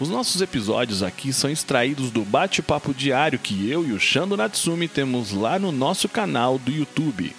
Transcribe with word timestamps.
Os 0.00 0.08
nossos 0.08 0.40
episódios 0.40 1.02
aqui 1.02 1.32
são 1.32 1.50
extraídos 1.50 2.12
do 2.12 2.24
bate-papo 2.24 2.94
diário 2.94 3.36
que 3.36 3.68
eu 3.68 3.84
e 3.84 3.90
o 3.90 3.98
Shando 3.98 4.36
Natsumi 4.36 4.86
temos 4.86 5.32
lá 5.32 5.58
no 5.58 5.72
nosso 5.72 6.08
canal 6.08 6.56
do 6.56 6.70
YouTube. 6.70 7.34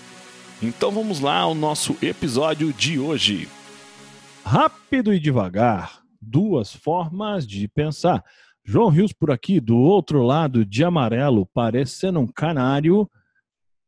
Então 0.62 0.92
vamos 0.92 1.22
lá 1.22 1.38
ao 1.38 1.56
nosso 1.56 1.96
episódio 2.02 2.74
de 2.74 3.00
hoje. 3.00 3.48
Rápido 4.44 5.14
e 5.14 5.22
devagar, 5.22 6.02
duas 6.22 6.76
formas 6.76 7.48
de 7.48 7.66
pensar. 7.70 8.22
João 8.66 8.90
Rios 8.90 9.14
por 9.14 9.32
aqui, 9.32 9.62
do 9.62 9.78
outro 9.78 10.22
lado 10.22 10.66
de 10.66 10.84
amarelo, 10.84 11.46
parecendo 11.54 12.20
um 12.20 12.28
canário. 12.28 13.10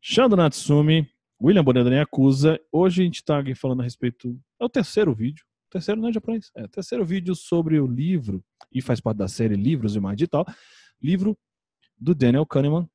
Shando 0.01 0.37
Natsumi, 0.37 1.09
William 1.43 1.63
Bonedani 1.63 1.99
acusa. 1.99 2.57
Hoje 2.71 3.01
a 3.01 3.03
gente 3.03 3.15
está 3.15 3.37
aqui 3.39 3.53
falando 3.53 3.81
a 3.81 3.83
respeito. 3.83 4.39
É 4.57 4.63
o 4.63 4.69
terceiro 4.69 5.13
vídeo. 5.13 5.43
Terceiro 5.71 6.01
não 6.01 6.09
é 6.09 6.13
japonês. 6.13 6.51
É 6.53 6.67
terceiro 6.67 7.05
vídeo 7.05 7.33
sobre 7.33 7.79
o 7.79 7.87
livro 7.87 8.43
e 8.71 8.81
faz 8.81 8.99
parte 8.99 9.17
da 9.17 9.27
série 9.29 9.55
Livros 9.55 9.95
e 9.95 10.01
Mais 10.01 10.17
de 10.17 10.27
Tal, 10.27 10.45
livro 11.01 11.37
do 11.97 12.13
Daniel 12.13 12.45
Kahneman, 12.45 12.89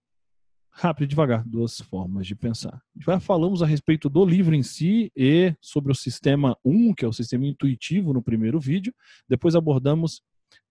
Rápido 0.70 1.04
e 1.04 1.08
Devagar, 1.08 1.42
Duas 1.48 1.80
Formas 1.80 2.26
de 2.26 2.36
Pensar. 2.36 2.82
Já 3.00 3.18
falamos 3.18 3.62
a 3.62 3.66
respeito 3.66 4.10
do 4.10 4.26
livro 4.26 4.54
em 4.54 4.62
si 4.62 5.10
e 5.16 5.54
sobre 5.58 5.90
o 5.90 5.94
sistema 5.94 6.54
1, 6.62 6.92
que 6.92 7.06
é 7.06 7.08
o 7.08 7.14
sistema 7.14 7.46
intuitivo 7.46 8.12
no 8.12 8.22
primeiro 8.22 8.60
vídeo. 8.60 8.94
Depois 9.26 9.54
abordamos 9.54 10.20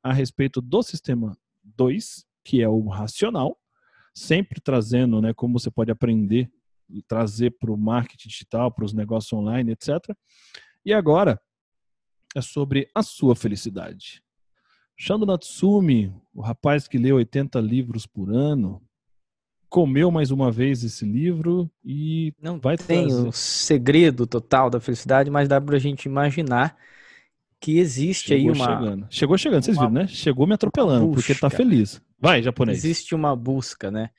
a 0.03 0.14
respeito 0.14 0.61
do 0.61 0.83
sistema 0.83 1.36
2, 1.64 2.23
que 2.44 2.61
é 2.61 2.70
o 2.70 2.88
racional, 2.88 3.58
sempre 4.14 4.61
trazendo 4.61 5.20
né, 5.20 5.33
como 5.33 5.58
você 5.58 5.72
pode 5.72 5.89
aprender 5.89 6.52
e 6.88 7.02
trazer 7.02 7.58
para 7.58 7.72
o 7.72 7.78
marketing 7.78 8.30
digital, 8.30 8.72
para 8.72 8.86
os 8.86 8.94
negócios 8.94 9.33
online, 9.33 9.72
etc. 9.72 10.16
E 10.86 10.94
agora 10.94 11.42
é 12.36 12.41
sobre 12.41 12.89
a 12.94 13.02
sua 13.02 13.36
felicidade. 13.36 14.22
Shando 14.97 15.25
Natsumi, 15.25 16.14
o 16.33 16.42
rapaz 16.42 16.88
que 16.88 16.97
lê 16.97 17.11
80 17.11 17.59
livros 17.59 18.05
por 18.05 18.30
ano, 18.30 18.81
comeu 19.69 20.11
mais 20.11 20.31
uma 20.31 20.52
vez 20.52 20.83
esse 20.83 21.05
livro 21.05 21.69
e 21.83 22.33
não 22.42 22.59
vai 22.59 22.77
tem 22.77 23.08
trazer. 23.08 23.27
o 23.27 23.31
segredo 23.31 24.27
total 24.27 24.69
da 24.69 24.80
felicidade, 24.80 25.30
mas 25.30 25.50
dá 25.50 25.59
para 25.59 25.75
a 25.75 25.80
gente 25.80 26.05
imaginar 26.05 26.77
que 27.59 27.77
existe 27.77 28.27
Chegou 28.27 28.52
aí 28.52 28.58
uma 28.58 28.66
chegando. 28.66 29.08
Chegou 29.09 29.38
chegando, 29.38 29.64
vocês 29.64 29.77
viram, 29.77 29.92
né? 29.92 30.08
Chegou 30.08 30.47
me 30.47 30.53
atropelando 30.53 31.11
porque 31.11 31.31
ele 31.31 31.39
tá 31.39 31.49
feliz. 31.49 32.02
Vai, 32.20 32.42
japonês. 32.42 32.77
Existe 32.77 33.14
uma 33.16 33.36
busca, 33.36 33.92
né, 33.92 34.11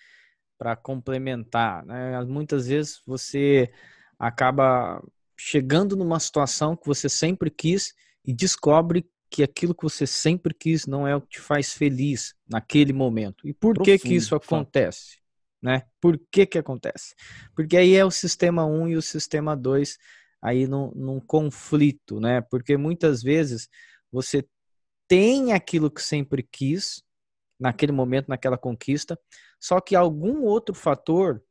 para 0.59 0.77
complementar, 0.77 1.85
né? 1.87 2.23
Muitas 2.25 2.67
vezes 2.67 3.01
você 3.07 3.71
acaba 4.19 5.03
chegando 5.39 5.97
numa 5.97 6.19
situação 6.19 6.77
que 6.77 6.87
você 6.87 7.09
sempre 7.09 7.51
quis 7.51 7.95
e 8.27 8.33
descobre 8.33 9.09
que 9.31 9.43
aquilo 9.43 9.75
que 9.75 9.83
você 9.83 10.07
sempre 10.07 10.55
quis 10.55 10.87
não 10.87 11.07
é 11.07 11.15
o 11.15 11.21
que 11.21 11.29
te 11.29 11.41
faz 11.41 11.73
feliz 11.73 12.35
naquele 12.49 12.93
momento. 12.93 13.47
E 13.47 13.53
por 13.53 13.75
Profundo, 13.75 13.85
que 13.85 14.09
que 14.09 14.15
isso 14.15 14.35
acontece? 14.35 15.19
Né? 15.63 15.83
Por 16.01 16.19
que 16.31 16.47
que 16.47 16.59
acontece? 16.59 17.15
Porque 17.55 17.77
aí 17.77 17.95
é 17.95 18.05
o 18.05 18.11
sistema 18.11 18.65
1 18.65 18.89
e 18.89 18.97
o 18.97 19.03
sistema 19.03 19.57
2 19.57 19.97
aí 20.41 20.67
num, 20.67 20.93
num 20.95 21.21
conflito, 21.21 22.21
né? 22.21 22.41
Porque 22.41 22.77
muitas 22.77 23.23
vezes 23.23 23.69
você 24.13 24.47
tem 25.09 25.53
aquilo 25.53 25.91
que 25.91 26.03
sempre 26.03 26.43
quis 26.43 27.03
naquele 27.59 27.93
momento, 27.93 28.29
naquela 28.29 28.59
conquista, 28.59 29.19
só 29.59 29.81
que 29.81 29.97
algum 29.97 30.43
outro 30.43 30.75
fator 30.75 31.43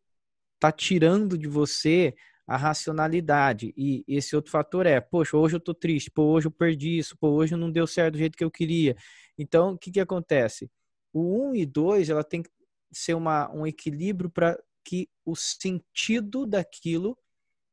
tá 0.60 0.72
tirando 0.72 1.38
de 1.38 1.48
você 1.48 2.16
a 2.48 2.58
racionalidade. 2.58 3.74
E 3.76 4.04
esse 4.08 4.36
outro 4.36 4.52
fator 4.52 4.86
é, 4.86 5.00
poxa, 5.02 5.38
hoje 5.38 5.56
eu 5.56 5.60
tô 5.60 5.74
triste, 5.74 6.12
pô, 6.12 6.24
hoje 6.24 6.48
eu 6.48 6.52
perdi 6.52 6.98
isso, 6.98 7.18
pô, 7.18 7.30
hoje 7.30 7.56
não 7.56 7.72
deu 7.72 7.88
certo 7.88 8.14
do 8.14 8.20
jeito 8.20 8.38
que 8.38 8.44
eu 8.44 8.52
queria. 8.52 8.96
Então, 9.38 9.74
o 9.74 9.78
que 9.78 9.92
que 9.92 10.00
acontece? 10.00 10.70
O 11.12 11.22
1 11.22 11.50
um 11.50 11.56
e 11.56 11.66
2, 11.66 12.10
ela 12.10 12.24
tem 12.24 12.44
que 12.44 12.50
ser 12.92 13.14
uma, 13.14 13.52
um 13.52 13.66
equilíbrio 13.66 14.30
para 14.30 14.58
que 14.84 15.10
o 15.26 15.36
sentido 15.36 16.46
daquilo, 16.46 17.18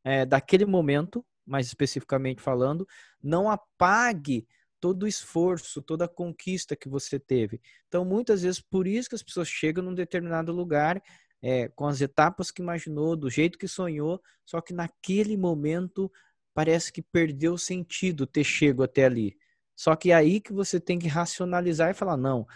é, 0.04 0.24
daquele 0.24 0.64
momento, 0.64 1.24
mais 1.46 1.66
especificamente 1.66 2.40
falando, 2.40 2.86
não 3.22 3.50
apague 3.50 4.46
todo 4.80 5.04
o 5.04 5.08
esforço, 5.08 5.80
toda 5.80 6.06
a 6.06 6.08
conquista 6.08 6.74
que 6.74 6.88
você 6.88 7.18
teve. 7.20 7.60
Então, 7.86 8.04
muitas 8.04 8.42
vezes, 8.42 8.60
por 8.60 8.86
isso 8.86 9.08
que 9.08 9.14
as 9.14 9.22
pessoas 9.22 9.46
chegam 9.46 9.84
num 9.84 9.94
determinado 9.94 10.50
lugar 10.50 11.00
é, 11.42 11.68
com 11.68 11.86
as 11.86 12.00
etapas 12.00 12.50
que 12.50 12.62
imaginou, 12.62 13.16
do 13.16 13.28
jeito 13.28 13.58
que 13.58 13.66
sonhou, 13.66 14.22
só 14.44 14.60
que 14.60 14.72
naquele 14.72 15.36
momento 15.36 16.10
parece 16.54 16.92
que 16.92 17.02
perdeu 17.02 17.58
sentido 17.58 18.26
ter 18.26 18.44
chego 18.44 18.82
até 18.82 19.04
ali. 19.04 19.36
Só 19.74 19.96
que 19.96 20.12
é 20.12 20.14
aí 20.14 20.40
que 20.40 20.52
você 20.52 20.78
tem 20.78 20.98
que 20.98 21.08
racionalizar 21.08 21.90
e 21.90 21.94
falar: 21.94 22.16
não, 22.16 22.46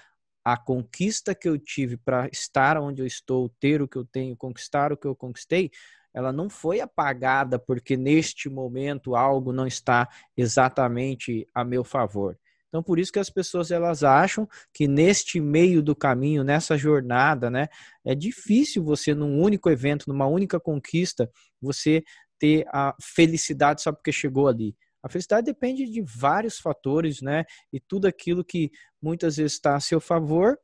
a 0.45 0.57
conquista 0.57 1.35
que 1.35 1.49
eu 1.49 1.59
tive 1.59 1.97
para 1.97 2.29
estar 2.29 2.79
onde 2.79 3.03
eu 3.03 3.07
estou, 3.07 3.49
ter 3.59 3.83
o 3.83 3.89
que 3.89 3.97
eu 3.97 4.05
tenho, 4.05 4.37
conquistar 4.37 4.93
o 4.93 4.97
que 4.97 5.07
eu 5.07 5.17
conquistei, 5.17 5.71
ela 6.15 6.33
não 6.33 6.49
foi 6.49 6.81
apagada 6.81 7.59
porque 7.59 7.97
neste 7.97 8.49
momento 8.49 9.17
algo 9.17 9.53
não 9.53 9.67
está 9.67 10.09
exatamente 10.37 11.47
a 11.53 11.65
meu 11.65 11.83
favor. 11.83 12.39
Então, 12.77 12.83
por 12.83 12.99
isso 12.99 13.11
que 13.11 13.19
as 13.19 13.31
pessoas 13.31 13.71
elas 13.71 14.05
acham 14.05 14.47
que 14.71 14.87
neste 14.87 15.41
meio 15.41 15.83
do 15.83 15.97
caminho, 15.97 16.45
nessa 16.45 16.77
jornada, 16.77 17.49
né, 17.51 17.69
é 18.05 18.15
difícil 18.15 18.85
você 18.85 19.15
num 19.15 19.41
único 19.41 19.71
evento, 19.71 20.05
numa 20.07 20.27
única 20.27 20.61
conquista, 20.61 21.31
você 21.59 22.05
ter 22.39 22.67
a 22.69 22.95
felicidade 23.01 23.81
só 23.81 23.91
porque 23.91 24.13
chegou 24.13 24.47
ali. 24.47 24.77
A 25.03 25.09
felicidade 25.09 25.47
depende 25.47 25.91
de 25.91 26.03
vários 26.03 26.59
fatores, 26.59 27.23
né? 27.23 27.47
E 27.73 27.81
tudo 27.81 28.07
aquilo 28.07 28.45
que 28.45 28.71
muitas 29.01 29.39
vezes 29.39 29.53
está 29.53 29.75
a 29.75 29.81
seu 29.81 29.99
favor, 29.99 30.59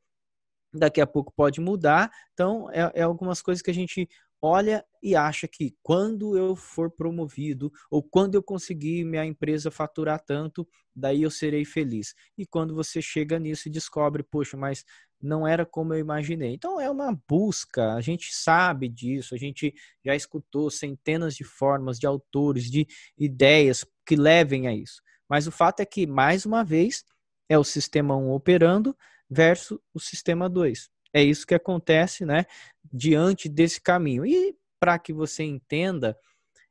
daqui 0.70 1.00
a 1.00 1.06
pouco 1.06 1.32
pode 1.34 1.62
mudar. 1.62 2.10
Então, 2.34 2.70
é, 2.72 2.92
é 2.94 3.02
algumas 3.04 3.40
coisas 3.40 3.62
que 3.62 3.70
a 3.70 3.74
gente 3.74 4.06
olha 4.42 4.84
e 5.00 5.14
acha 5.14 5.46
que 5.46 5.76
quando 5.82 6.36
eu 6.36 6.56
for 6.56 6.90
promovido 6.90 7.72
ou 7.88 8.02
quando 8.02 8.34
eu 8.34 8.42
conseguir 8.42 9.04
minha 9.04 9.24
empresa 9.24 9.70
faturar 9.70 10.20
tanto, 10.20 10.68
daí 10.94 11.22
eu 11.22 11.30
serei 11.30 11.64
feliz. 11.64 12.14
E 12.36 12.44
quando 12.44 12.74
você 12.74 13.00
chega 13.00 13.38
nisso 13.38 13.68
e 13.68 13.70
descobre, 13.70 14.24
poxa, 14.24 14.56
mas 14.56 14.84
não 15.22 15.46
era 15.46 15.64
como 15.64 15.94
eu 15.94 16.00
imaginei. 16.00 16.52
Então 16.52 16.80
é 16.80 16.90
uma 16.90 17.16
busca, 17.28 17.94
a 17.94 18.00
gente 18.00 18.34
sabe 18.34 18.88
disso, 18.88 19.34
a 19.34 19.38
gente 19.38 19.72
já 20.04 20.16
escutou 20.16 20.68
centenas 20.70 21.36
de 21.36 21.44
formas 21.44 21.98
de 21.98 22.06
autores, 22.06 22.68
de 22.68 22.86
ideias 23.16 23.86
que 24.04 24.16
levem 24.16 24.66
a 24.66 24.74
isso. 24.74 25.00
Mas 25.28 25.46
o 25.46 25.52
fato 25.52 25.80
é 25.80 25.86
que, 25.86 26.06
mais 26.06 26.44
uma 26.44 26.64
vez, 26.64 27.04
é 27.48 27.56
o 27.56 27.64
sistema 27.64 28.16
1 28.16 28.32
operando 28.32 28.96
versus 29.30 29.78
o 29.94 30.00
sistema 30.00 30.48
2. 30.48 30.90
É 31.14 31.22
isso 31.22 31.46
que 31.46 31.54
acontece, 31.54 32.24
né, 32.24 32.46
diante 32.92 33.48
desse 33.48 33.80
caminho. 33.80 34.24
E 34.24 34.56
para 34.80 34.98
que 34.98 35.12
você 35.12 35.44
entenda, 35.44 36.16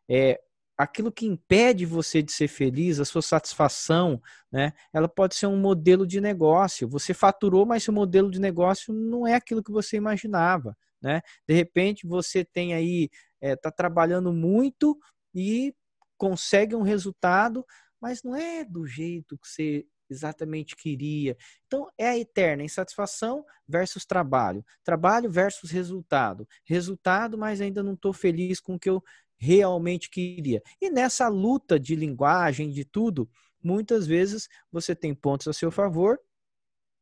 é, 0.10 0.40
aquilo 0.78 1.12
que 1.12 1.26
impede 1.28 1.86
você 1.86 2.22
de 2.22 2.32
ser 2.32 2.48
feliz, 2.48 3.00
a 3.00 3.06
sua 3.06 3.22
satisfação, 3.22 4.22
né, 4.52 4.74
ela 4.92 5.08
pode 5.08 5.36
ser 5.36 5.48
um 5.48 5.58
modelo 5.58 6.08
de 6.08 6.20
negócio. 6.20 6.90
Você 6.90 7.14
faturou, 7.14 7.66
mas 7.66 7.84
seu 7.84 7.94
modelo 7.94 8.32
de 8.32 8.40
negócio 8.40 8.94
não 8.94 9.28
é 9.28 9.36
aquilo 9.36 9.64
que 9.64 9.72
você 9.72 9.98
imaginava, 9.98 10.76
né? 11.02 11.22
De 11.48 11.54
repente 11.54 12.08
você 12.08 12.44
tem 12.44 12.74
aí, 12.74 13.10
está 13.42 13.70
é, 13.70 13.72
trabalhando 13.72 14.34
muito 14.34 14.98
e 15.34 15.74
consegue 16.18 16.76
um 16.76 16.82
resultado, 16.82 17.66
mas 18.00 18.24
não 18.24 18.36
é 18.36 18.64
do 18.66 18.86
jeito 18.86 19.38
que 19.38 19.48
você 19.48 19.86
exatamente 20.14 20.76
queria. 20.76 21.38
Então, 21.68 21.90
é 21.98 22.10
a 22.10 22.18
eterna 22.18 22.64
insatisfação 22.64 23.46
versus 23.68 24.06
trabalho. 24.06 24.64
Trabalho 24.84 25.30
versus 25.30 25.72
resultado. 25.72 26.48
Resultado, 26.66 27.38
mas 27.38 27.62
ainda 27.62 27.82
não 27.82 27.94
estou 27.94 28.14
feliz 28.14 28.60
com 28.60 28.76
o 28.76 28.80
que 28.80 28.90
eu 28.90 29.04
realmente 29.38 30.10
queria. 30.10 30.62
E 30.80 30.90
nessa 30.90 31.28
luta 31.28 31.80
de 31.80 31.96
linguagem, 31.96 32.70
de 32.70 32.86
tudo, 32.86 33.30
muitas 33.64 34.06
vezes 34.06 34.48
você 34.72 34.96
tem 34.96 35.16
pontos 35.16 35.48
a 35.48 35.54
seu 35.54 35.72
favor 35.72 36.20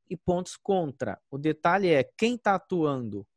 e 0.09 0.15
pontos 0.15 0.55
contra. 0.55 1.19
O 1.29 1.37
detalhe 1.37 1.89
é 1.89 2.03
quem 2.17 2.35
está 2.35 2.55
atuando. 2.55 3.27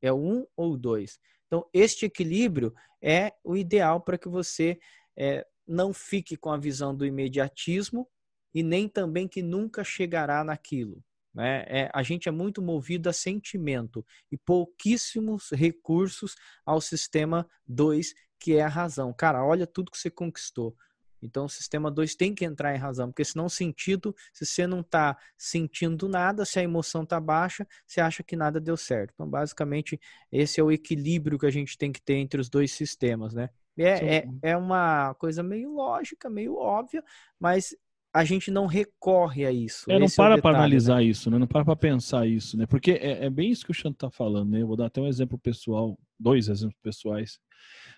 É 0.00 0.12
um 0.12 0.46
ou 0.56 0.76
dois. 0.76 1.18
Então, 1.46 1.68
este 1.72 2.06
equilíbrio 2.06 2.72
é 3.02 3.32
o 3.42 3.56
ideal 3.56 4.00
para 4.00 4.18
que 4.18 4.28
você 4.28 4.78
é, 5.16 5.46
não 5.66 5.92
fique 5.92 6.36
com 6.36 6.50
a 6.50 6.56
visão 6.56 6.94
do 6.94 7.04
imediatismo 7.04 8.08
e 8.54 8.62
nem 8.62 8.88
também 8.88 9.26
que 9.26 9.42
nunca 9.42 9.82
chegará 9.82 10.44
naquilo. 10.44 11.02
Né? 11.34 11.64
É, 11.66 11.90
a 11.92 12.02
gente 12.02 12.28
é 12.28 12.32
muito 12.32 12.62
movido 12.62 13.08
a 13.08 13.12
sentimento 13.12 14.06
e 14.30 14.38
pouquíssimos 14.38 15.50
recursos 15.50 16.36
ao 16.64 16.80
sistema 16.80 17.48
2, 17.66 18.14
que 18.38 18.54
é 18.54 18.62
a 18.62 18.68
razão. 18.68 19.12
Cara, 19.12 19.44
olha 19.44 19.66
tudo 19.66 19.90
que 19.90 19.98
você 19.98 20.10
conquistou. 20.10 20.76
Então, 21.20 21.46
o 21.46 21.48
sistema 21.48 21.90
2 21.90 22.14
tem 22.14 22.34
que 22.34 22.44
entrar 22.44 22.74
em 22.74 22.78
razão, 22.78 23.08
porque 23.08 23.24
senão, 23.24 23.48
sentido, 23.48 24.14
se 24.30 24.44
você 24.44 24.66
não 24.66 24.80
está 24.80 25.16
sentindo 25.38 26.06
nada, 26.06 26.44
se 26.44 26.58
a 26.58 26.62
emoção 26.62 27.02
está 27.02 27.18
baixa, 27.18 27.66
você 27.86 28.00
acha 28.00 28.22
que 28.22 28.36
nada 28.36 28.60
deu 28.60 28.76
certo. 28.76 29.12
Então, 29.14 29.28
basicamente, 29.28 29.98
esse 30.30 30.60
é 30.60 30.62
o 30.62 30.70
equilíbrio 30.70 31.38
que 31.38 31.46
a 31.46 31.50
gente 31.50 31.78
tem 31.78 31.90
que 31.90 32.02
ter 32.02 32.16
entre 32.16 32.38
os 32.38 32.50
dois 32.50 32.72
sistemas, 32.72 33.32
né? 33.32 33.48
É, 33.76 34.18
é, 34.18 34.28
é 34.42 34.56
uma 34.56 35.14
coisa 35.14 35.42
meio 35.42 35.72
lógica, 35.72 36.30
meio 36.30 36.56
óbvia, 36.56 37.02
mas 37.40 37.74
a 38.14 38.24
gente 38.24 38.48
não 38.48 38.66
recorre 38.66 39.44
a 39.44 39.50
isso. 39.50 39.90
É, 39.90 39.98
não 39.98 40.06
Esse 40.06 40.16
para 40.16 40.36
é 40.36 40.40
para 40.40 40.56
analisar 40.56 40.98
né? 40.98 41.04
isso, 41.04 41.28
né? 41.28 41.36
não 41.36 41.48
para 41.48 41.64
para 41.64 41.74
pensar 41.74 42.28
isso, 42.28 42.56
né? 42.56 42.64
Porque 42.64 42.92
é, 42.92 43.24
é, 43.24 43.30
bem 43.30 43.50
isso 43.50 43.64
que 43.64 43.72
o 43.72 43.74
Xanto 43.74 43.94
está 43.94 44.08
falando, 44.08 44.50
né? 44.50 44.62
Eu 44.62 44.68
vou 44.68 44.76
dar 44.76 44.86
até 44.86 45.00
um 45.00 45.08
exemplo 45.08 45.36
pessoal, 45.36 45.98
dois 46.18 46.48
exemplos 46.48 46.78
pessoais. 46.80 47.40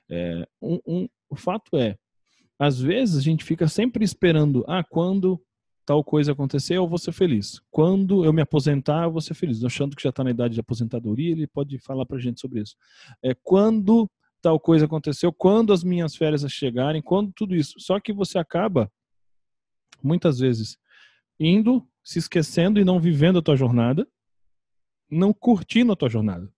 É, 0.09 0.49
um, 0.63 0.81
um, 0.87 1.09
o 1.29 1.37
fato 1.37 1.77
é, 1.77 1.99
às 2.59 2.81
vezes 2.81 3.19
a 3.19 3.21
gente 3.21 3.45
fica 3.45 3.69
sempre 3.69 4.05
esperando, 4.07 4.65
ah, 4.67 4.83
quando 4.83 5.39
tal 5.85 6.03
coisa 6.03 6.33
acontecer, 6.33 6.79
eu 6.79 6.89
vou 6.89 6.99
ser 6.99 7.13
feliz. 7.13 7.61
Quando 7.71 8.25
eu 8.25 8.33
me 8.33 8.41
aposentar, 8.41 9.05
eu 9.05 9.13
vou 9.13 9.21
ser 9.21 9.35
feliz. 9.35 9.63
O 9.63 9.69
Xanto 9.69 9.95
que 9.95 10.03
já 10.03 10.09
está 10.09 10.25
na 10.25 10.31
idade 10.31 10.55
de 10.55 10.61
aposentadoria, 10.61 11.31
ele 11.31 11.47
pode 11.47 11.79
falar 11.79 12.07
para 12.07 12.17
a 12.17 12.21
gente 12.21 12.41
sobre 12.41 12.63
isso. 12.63 12.75
É, 13.23 13.35
quando 13.43 14.11
tal 14.41 14.59
coisa 14.59 14.87
aconteceu, 14.87 15.31
quando 15.31 15.75
as 15.75 15.85
minhas 15.85 16.17
férias 16.17 16.41
chegarem, 16.51 17.03
quando 17.03 17.33
tudo 17.35 17.55
isso. 17.55 17.75
Só 17.79 18.01
que 18.01 18.15
você 18.15 18.39
acaba 18.39 18.91
muitas 20.03 20.39
vezes 20.39 20.79
indo, 21.39 21.87
se 22.03 22.19
esquecendo 22.19 22.81
e 22.81 22.85
não 22.85 23.01
vivendo 23.01 23.39
a 23.39 23.43
tua 23.43 23.57
jornada, 23.57 24.07
não 25.11 25.33
curtindo 25.33 25.93
a 25.93 25.97
tua 25.97 26.09
jornada. 26.09 26.51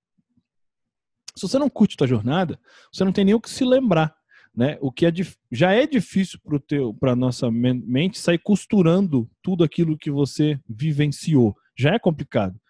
Se 1.34 1.42
você 1.42 1.58
não 1.58 1.70
curte 1.70 1.94
a 1.94 1.98
tua 1.98 2.06
jornada, 2.06 2.58
você 2.92 3.04
não 3.04 3.12
tem 3.12 3.24
nem 3.24 3.34
o 3.34 3.40
que 3.40 3.50
se 3.50 3.64
lembrar, 3.64 4.14
né? 4.54 4.76
O 4.80 4.90
que 4.90 5.06
é, 5.06 5.12
já 5.52 5.72
é 5.72 5.86
difícil 5.86 6.40
para 6.42 6.58
teu, 6.58 6.92
para 6.94 7.14
nossa 7.14 7.50
mente 7.50 8.18
sair 8.18 8.38
costurando 8.38 9.30
tudo 9.42 9.62
aquilo 9.62 9.96
que 9.96 10.10
você 10.10 10.58
vivenciou. 10.68 11.56
Já 11.76 11.94
é 11.94 11.98
complicado. 11.98 12.60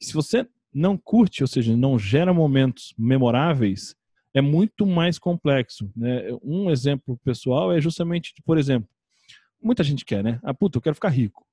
se 0.00 0.12
você 0.14 0.46
não 0.72 0.96
curte, 0.96 1.42
ou 1.42 1.46
seja, 1.46 1.74
não 1.76 1.98
gera 1.98 2.34
momentos 2.34 2.94
memoráveis, 2.98 3.96
é 4.34 4.42
muito 4.42 4.86
mais 4.86 5.18
complexo. 5.18 5.90
Né? 5.96 6.28
Um 6.42 6.70
exemplo 6.70 7.18
pessoal 7.24 7.72
é 7.72 7.80
justamente, 7.80 8.34
por 8.44 8.58
exemplo, 8.58 8.88
muita 9.62 9.82
gente 9.82 10.04
quer, 10.04 10.22
né? 10.22 10.40
Ah, 10.42 10.54
puta, 10.54 10.78
eu 10.78 10.82
quero 10.82 10.94
ficar 10.94 11.08
rico. 11.08 11.46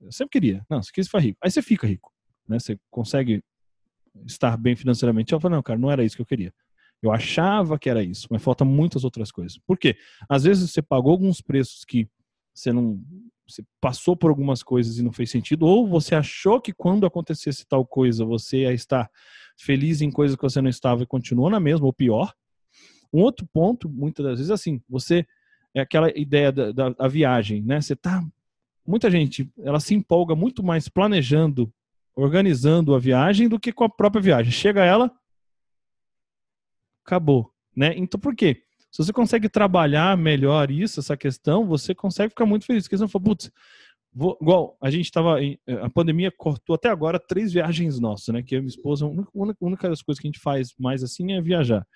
Eu 0.00 0.12
sempre 0.12 0.32
queria. 0.32 0.64
Não, 0.68 0.82
você 0.82 0.90
quis 0.92 1.06
ficar 1.06 1.20
rico. 1.20 1.38
Aí 1.42 1.50
você 1.50 1.62
fica 1.62 1.86
rico, 1.86 2.12
né? 2.48 2.58
Você 2.58 2.78
consegue 2.90 3.42
estar 4.26 4.56
bem 4.56 4.74
financeiramente. 4.74 5.32
Eu 5.32 5.40
falo, 5.40 5.56
não, 5.56 5.62
cara, 5.62 5.78
não 5.78 5.90
era 5.90 6.04
isso 6.04 6.16
que 6.16 6.22
eu 6.22 6.26
queria. 6.26 6.52
Eu 7.02 7.12
achava 7.12 7.78
que 7.78 7.88
era 7.88 8.02
isso, 8.02 8.26
mas 8.30 8.42
falta 8.42 8.64
muitas 8.64 9.04
outras 9.04 9.30
coisas. 9.32 9.58
Por 9.66 9.78
quê? 9.78 9.96
Às 10.28 10.44
vezes 10.44 10.70
você 10.70 10.82
pagou 10.82 11.12
alguns 11.12 11.40
preços 11.40 11.84
que 11.84 12.08
você 12.54 12.72
não 12.72 13.02
você 13.48 13.64
passou 13.80 14.16
por 14.16 14.30
algumas 14.30 14.62
coisas 14.62 14.98
e 14.98 15.02
não 15.02 15.12
fez 15.12 15.28
sentido, 15.28 15.66
ou 15.66 15.88
você 15.88 16.14
achou 16.14 16.60
que 16.60 16.72
quando 16.72 17.04
acontecesse 17.04 17.66
tal 17.66 17.84
coisa 17.84 18.24
você 18.24 18.58
ia 18.58 18.72
estar 18.72 19.10
feliz 19.58 20.00
em 20.00 20.10
coisas 20.10 20.36
que 20.36 20.42
você 20.42 20.60
não 20.60 20.70
estava 20.70 21.02
e 21.02 21.06
continuou 21.06 21.50
na 21.50 21.58
mesma, 21.58 21.84
ou 21.84 21.92
pior. 21.92 22.32
Um 23.12 23.22
outro 23.22 23.44
ponto, 23.52 23.88
muitas 23.88 24.24
das 24.24 24.38
vezes, 24.38 24.50
assim, 24.52 24.80
você 24.88 25.26
é 25.74 25.80
aquela 25.80 26.10
ideia 26.18 26.50
da, 26.50 26.72
da, 26.72 26.88
da 26.90 27.08
viagem, 27.08 27.62
né? 27.62 27.80
Você 27.80 27.94
tá. 27.94 28.24
Muita 28.86 29.10
gente, 29.10 29.50
ela 29.58 29.78
se 29.78 29.94
empolga 29.94 30.34
muito 30.34 30.62
mais 30.62 30.88
planejando, 30.88 31.72
organizando 32.14 32.94
a 32.94 32.98
viagem 32.98 33.48
do 33.48 33.58
que 33.58 33.72
com 33.72 33.84
a 33.84 33.88
própria 33.88 34.22
viagem. 34.22 34.50
Chega 34.50 34.84
ela, 34.84 35.10
acabou, 37.04 37.52
né? 37.76 37.94
Então 37.96 38.18
por 38.18 38.34
quê? 38.34 38.62
Se 38.90 39.04
você 39.04 39.12
consegue 39.12 39.48
trabalhar 39.48 40.16
melhor 40.16 40.70
isso, 40.70 40.98
essa 40.98 41.16
questão, 41.16 41.64
você 41.64 41.94
consegue 41.94 42.30
ficar 42.30 42.44
muito 42.44 42.66
feliz. 42.66 42.84
Porque 42.84 42.96
você 42.96 43.04
não 43.04 43.08
fala, 43.08 43.24
putz, 43.24 43.50
vou, 44.12 44.36
igual 44.40 44.76
a 44.80 44.90
gente 44.90 45.04
estava. 45.04 45.36
A 45.82 45.88
pandemia 45.90 46.32
cortou 46.36 46.74
até 46.74 46.88
agora 46.88 47.20
três 47.20 47.52
viagens 47.52 48.00
nossas, 48.00 48.34
né? 48.34 48.42
Que 48.42 48.56
eu 48.56 48.60
minha 48.60 48.68
esposa, 48.68 49.04
a 49.04 49.08
única, 49.08 49.58
a 49.62 49.64
única 49.64 49.88
das 49.88 50.02
coisas 50.02 50.20
que 50.20 50.26
a 50.26 50.30
gente 50.30 50.40
faz 50.40 50.74
mais 50.76 51.04
assim 51.04 51.32
é 51.32 51.40
viajar. 51.40 51.86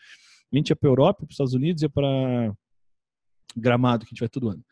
A 0.52 0.56
gente 0.56 0.70
ia 0.70 0.76
para 0.76 0.88
Europa, 0.88 1.20
para 1.20 1.24
os 1.24 1.32
Estados 1.32 1.54
Unidos, 1.54 1.82
ia 1.82 1.90
para 1.90 2.54
Gramado, 3.56 4.04
que 4.04 4.10
a 4.10 4.12
gente 4.12 4.20
vai 4.20 4.28
todo 4.28 4.48
ano. 4.48 4.64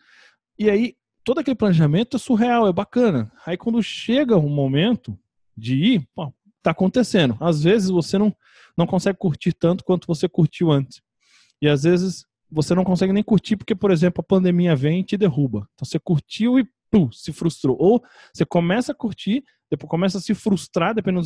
E 0.58 0.70
aí, 0.70 0.94
todo 1.24 1.38
aquele 1.38 1.56
planejamento 1.56 2.16
é 2.16 2.20
surreal, 2.20 2.66
é 2.66 2.72
bacana. 2.72 3.32
Aí 3.46 3.56
quando 3.56 3.82
chega 3.82 4.36
um 4.36 4.48
momento 4.48 5.18
de 5.56 5.76
ir, 5.76 6.08
pô, 6.14 6.32
tá 6.62 6.70
acontecendo. 6.70 7.36
Às 7.40 7.62
vezes 7.62 7.90
você 7.90 8.18
não, 8.18 8.34
não 8.76 8.86
consegue 8.86 9.18
curtir 9.18 9.52
tanto 9.52 9.84
quanto 9.84 10.06
você 10.06 10.28
curtiu 10.28 10.70
antes. 10.70 11.00
E 11.60 11.68
às 11.68 11.82
vezes 11.82 12.24
você 12.50 12.74
não 12.74 12.84
consegue 12.84 13.12
nem 13.12 13.22
curtir 13.22 13.56
porque, 13.56 13.74
por 13.74 13.90
exemplo, 13.90 14.20
a 14.20 14.24
pandemia 14.24 14.76
vem 14.76 15.00
e 15.00 15.04
te 15.04 15.16
derruba. 15.16 15.68
Então 15.74 15.86
você 15.86 15.98
curtiu 15.98 16.58
e 16.58 16.66
pum, 16.90 17.10
se 17.10 17.32
frustrou. 17.32 17.76
Ou 17.78 18.02
você 18.32 18.44
começa 18.44 18.92
a 18.92 18.94
curtir, 18.94 19.44
depois 19.72 19.88
começa 19.88 20.18
a 20.18 20.20
se 20.20 20.34
frustrar 20.34 20.94
dependendo 20.94 21.24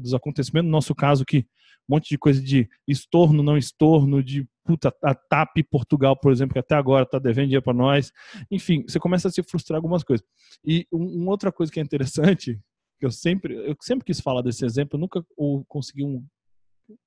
dos, 0.00 0.12
acontecimentos. 0.12 0.66
No 0.66 0.72
nosso 0.72 0.92
caso, 0.92 1.24
que 1.24 1.46
um 1.88 1.94
monte 1.94 2.08
de 2.08 2.18
coisa 2.18 2.42
de 2.42 2.68
estorno, 2.84 3.44
não 3.44 3.56
estorno, 3.56 4.24
de 4.24 4.44
puta, 4.64 4.92
a 5.00 5.14
TAP 5.14 5.58
Portugal, 5.70 6.18
por 6.18 6.32
exemplo, 6.32 6.54
que 6.54 6.58
até 6.58 6.74
agora 6.74 7.04
está 7.04 7.20
devendo 7.20 7.44
dinheiro 7.44 7.62
para 7.62 7.72
nós. 7.72 8.10
Enfim, 8.50 8.84
você 8.88 8.98
começa 8.98 9.28
a 9.28 9.30
se 9.30 9.40
frustrar 9.40 9.76
algumas 9.76 10.02
coisas. 10.02 10.26
E 10.64 10.84
uma 10.90 11.30
outra 11.30 11.52
coisa 11.52 11.70
que 11.70 11.78
é 11.78 11.82
interessante, 11.82 12.60
que 12.98 13.06
eu 13.06 13.10
sempre, 13.12 13.54
eu 13.54 13.76
sempre 13.80 14.04
quis 14.04 14.20
falar 14.20 14.42
desse 14.42 14.64
exemplo, 14.64 14.96
eu 14.96 15.00
nunca 15.00 15.24
consegui 15.68 16.02
um, 16.02 16.26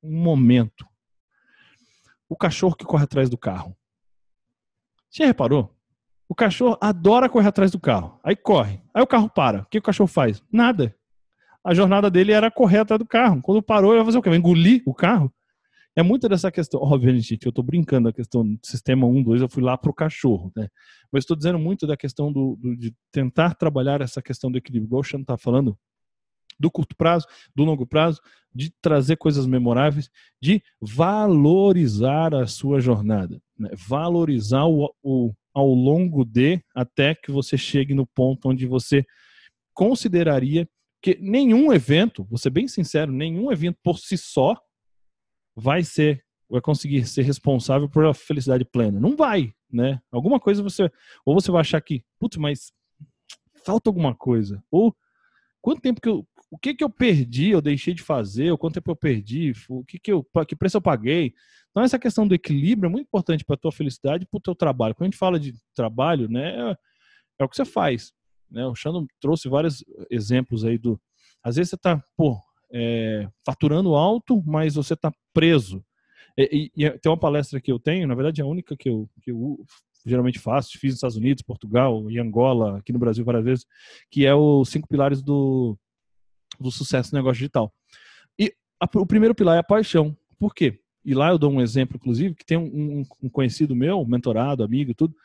um 0.02 0.24
momento. 0.24 0.88
O 2.30 2.38
cachorro 2.38 2.74
que 2.74 2.86
corre 2.86 3.04
atrás 3.04 3.30
do 3.30 3.38
carro. 3.38 3.76
Você 5.10 5.26
reparou? 5.26 5.76
O 6.30 6.36
cachorro 6.36 6.78
adora 6.80 7.28
correr 7.28 7.48
atrás 7.48 7.72
do 7.72 7.80
carro. 7.80 8.20
Aí 8.24 8.36
corre. 8.36 8.80
Aí 8.94 9.02
o 9.02 9.08
carro 9.08 9.28
para. 9.28 9.64
O 9.64 9.66
que 9.66 9.80
o 9.80 9.82
cachorro 9.82 10.08
faz? 10.08 10.44
Nada. 10.52 10.96
A 11.64 11.74
jornada 11.74 12.10
dele 12.10 12.32
era 12.32 12.52
correr 12.52 12.78
atrás 12.78 13.00
do 13.00 13.06
carro. 13.06 13.42
Quando 13.42 13.64
parou, 13.64 13.92
ele 13.92 13.98
vai 13.98 14.06
fazer 14.06 14.20
o 14.20 14.22
quê? 14.22 14.30
Vai 14.30 14.38
engolir 14.38 14.84
o 14.86 14.94
carro? 14.94 15.34
É 15.96 16.04
muito 16.04 16.30
dessa 16.30 16.52
questão, 16.52 16.80
obviamente, 16.82 17.30
gente, 17.30 17.46
eu 17.46 17.50
estou 17.50 17.64
brincando 17.64 18.08
da 18.10 18.14
questão 18.14 18.46
do 18.46 18.60
sistema 18.64 19.08
1, 19.08 19.24
2, 19.24 19.42
eu 19.42 19.50
fui 19.50 19.62
lá 19.62 19.76
para 19.76 19.90
o 19.90 19.94
cachorro, 19.94 20.52
né? 20.56 20.70
Mas 21.12 21.24
estou 21.24 21.36
dizendo 21.36 21.60
muito 21.60 21.86
da 21.86 21.98
questão 21.98 22.32
do, 22.32 22.58
do, 22.62 22.78
de 22.78 22.96
tentar 23.12 23.56
trabalhar 23.56 24.00
essa 24.00 24.22
questão 24.22 24.52
do 24.52 24.58
equilíbrio, 24.58 24.88
igual 24.88 25.02
o 25.02 25.04
Xan 25.04 25.20
está 25.20 25.36
falando, 25.36 25.78
do 26.60 26.70
curto 26.70 26.96
prazo, 26.96 27.26
do 27.56 27.64
longo 27.64 27.86
prazo, 27.86 28.22
de 28.54 28.72
trazer 28.82 29.18
coisas 29.18 29.46
memoráveis, 29.46 30.10
de 30.42 30.62
valorizar 30.80 32.34
a 32.36 32.46
sua 32.48 32.80
jornada, 32.80 33.42
né? 33.58 33.70
valorizar 33.76 34.66
o, 34.66 34.94
o, 35.02 35.34
ao 35.54 35.68
longo 35.68 36.24
de 36.24 36.62
até 36.74 37.16
que 37.16 37.32
você 37.32 37.58
chegue 37.58 37.94
no 37.94 38.06
ponto 38.06 38.50
onde 38.50 38.66
você 38.66 39.06
consideraria 39.74 40.68
que 41.02 41.18
nenhum 41.22 41.72
evento, 41.72 42.28
ser 42.38 42.50
bem 42.50 42.68
sincero, 42.68 43.12
nenhum 43.12 43.52
evento 43.52 43.78
por 43.82 43.98
si 43.98 44.18
só 44.18 44.56
vai 45.56 45.84
ser, 45.84 46.24
vai 46.50 46.62
conseguir 46.62 47.06
ser 47.06 47.22
responsável 47.22 47.90
por 47.90 48.06
a 48.06 48.14
felicidade 48.14 48.66
plena. 48.66 49.00
Não 49.00 49.16
vai, 49.16 49.54
né? 49.72 50.02
Alguma 50.12 50.40
coisa 50.40 50.62
você, 50.62 50.92
ou 51.26 51.34
você 51.34 51.52
vai 51.52 51.62
achar 51.62 51.82
que, 51.82 52.04
putz, 52.20 52.38
mas 52.38 52.72
falta 53.64 53.90
alguma 53.90 54.14
coisa. 54.16 54.64
Ou 54.70 54.96
quanto 55.62 55.82
tempo 55.82 56.02
que 56.02 56.10
eu, 56.10 56.28
o 56.52 56.58
que 56.58 56.74
que 56.74 56.84
eu 56.84 56.90
perdi, 56.90 57.52
eu 57.52 57.62
deixei 57.62 57.94
de 57.94 58.02
fazer, 58.02 58.52
ou 58.52 58.58
quanto 58.58 58.76
tempo 58.76 58.92
eu 58.92 58.96
perdi, 58.96 59.54
o 59.70 59.84
que 59.86 60.00
que 60.00 60.12
eu, 60.12 60.26
que 60.48 60.56
preço 60.56 60.78
eu 60.78 60.82
paguei. 60.82 61.34
Então 61.80 61.86
essa 61.86 61.98
questão 61.98 62.28
do 62.28 62.36
equilíbrio 62.36 62.90
é 62.90 62.92
muito 62.92 63.08
importante 63.08 63.46
para 63.46 63.54
a 63.54 63.58
tua 63.58 63.72
felicidade 63.72 64.26
e 64.26 64.28
para 64.28 64.38
o 64.38 64.42
teu 64.42 64.54
trabalho. 64.54 64.94
Quando 64.94 65.04
a 65.04 65.12
gente 65.12 65.18
fala 65.18 65.40
de 65.40 65.56
trabalho, 65.74 66.28
né, 66.28 66.72
é, 66.72 66.78
é 67.40 67.44
o 67.46 67.48
que 67.48 67.56
você 67.56 67.64
faz. 67.64 68.12
Né? 68.52 68.68
O 68.68 68.76
Xandro 68.76 69.08
trouxe 69.22 69.48
vários 69.48 69.82
exemplos 70.12 70.66
aí 70.66 70.78
do. 70.78 71.00
Às 71.42 71.56
vezes 71.56 71.70
você 71.70 71.76
está, 71.78 72.04
pô, 72.18 72.38
é, 72.70 73.30
faturando 73.46 73.96
alto, 73.96 74.44
mas 74.46 74.76
você 74.76 74.94
está 74.94 75.10
preso. 75.34 75.82
E, 76.38 76.70
e, 76.76 76.84
e, 76.84 76.90
tem 77.00 77.10
uma 77.10 77.18
palestra 77.18 77.62
que 77.62 77.72
eu 77.72 77.80
tenho, 77.80 78.10
na 78.10 78.16
verdade 78.16 78.42
é 78.42 78.44
a 78.44 78.48
única 78.48 78.76
que 78.76 78.90
eu, 78.90 79.10
que 79.22 79.32
eu 79.32 79.66
geralmente 80.06 80.38
faço, 80.38 80.78
fiz 80.78 80.92
nos 80.92 80.96
Estados 80.96 81.16
Unidos, 81.16 81.44
Portugal 81.44 82.12
e 82.12 82.20
Angola, 82.20 82.80
aqui 82.80 82.92
no 82.92 83.00
Brasil 83.00 83.24
várias 83.24 83.46
vezes, 83.46 83.66
que 84.12 84.26
é 84.26 84.36
os 84.36 84.68
cinco 84.68 84.86
pilares 84.86 85.22
do, 85.22 85.78
do 86.60 86.72
sucesso 86.72 87.14
no 87.14 87.20
negócio 87.20 87.38
digital. 87.40 87.74
E 88.38 88.54
a, 88.82 88.90
o 88.98 89.06
primeiro 89.06 89.34
pilar 89.34 89.56
é 89.56 89.60
a 89.60 89.64
paixão. 89.64 90.14
Por 90.38 90.54
quê? 90.54 90.82
E 91.04 91.14
lá 91.14 91.30
eu 91.30 91.38
dou 91.38 91.52
um 91.52 91.62
exemplo, 91.62 91.98
inclusive, 91.98 92.36
que 92.36 92.46
tem 92.46 92.58
um, 92.58 93.04
um 93.24 93.30
conhecido 93.30 93.76
meu, 93.76 94.06
mentorado, 94.06 94.64
amigo, 94.64 94.94
tudo. 94.94 95.16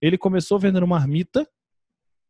Ele 0.00 0.18
começou 0.18 0.58
vendendo 0.58 0.86
marmita, 0.86 1.48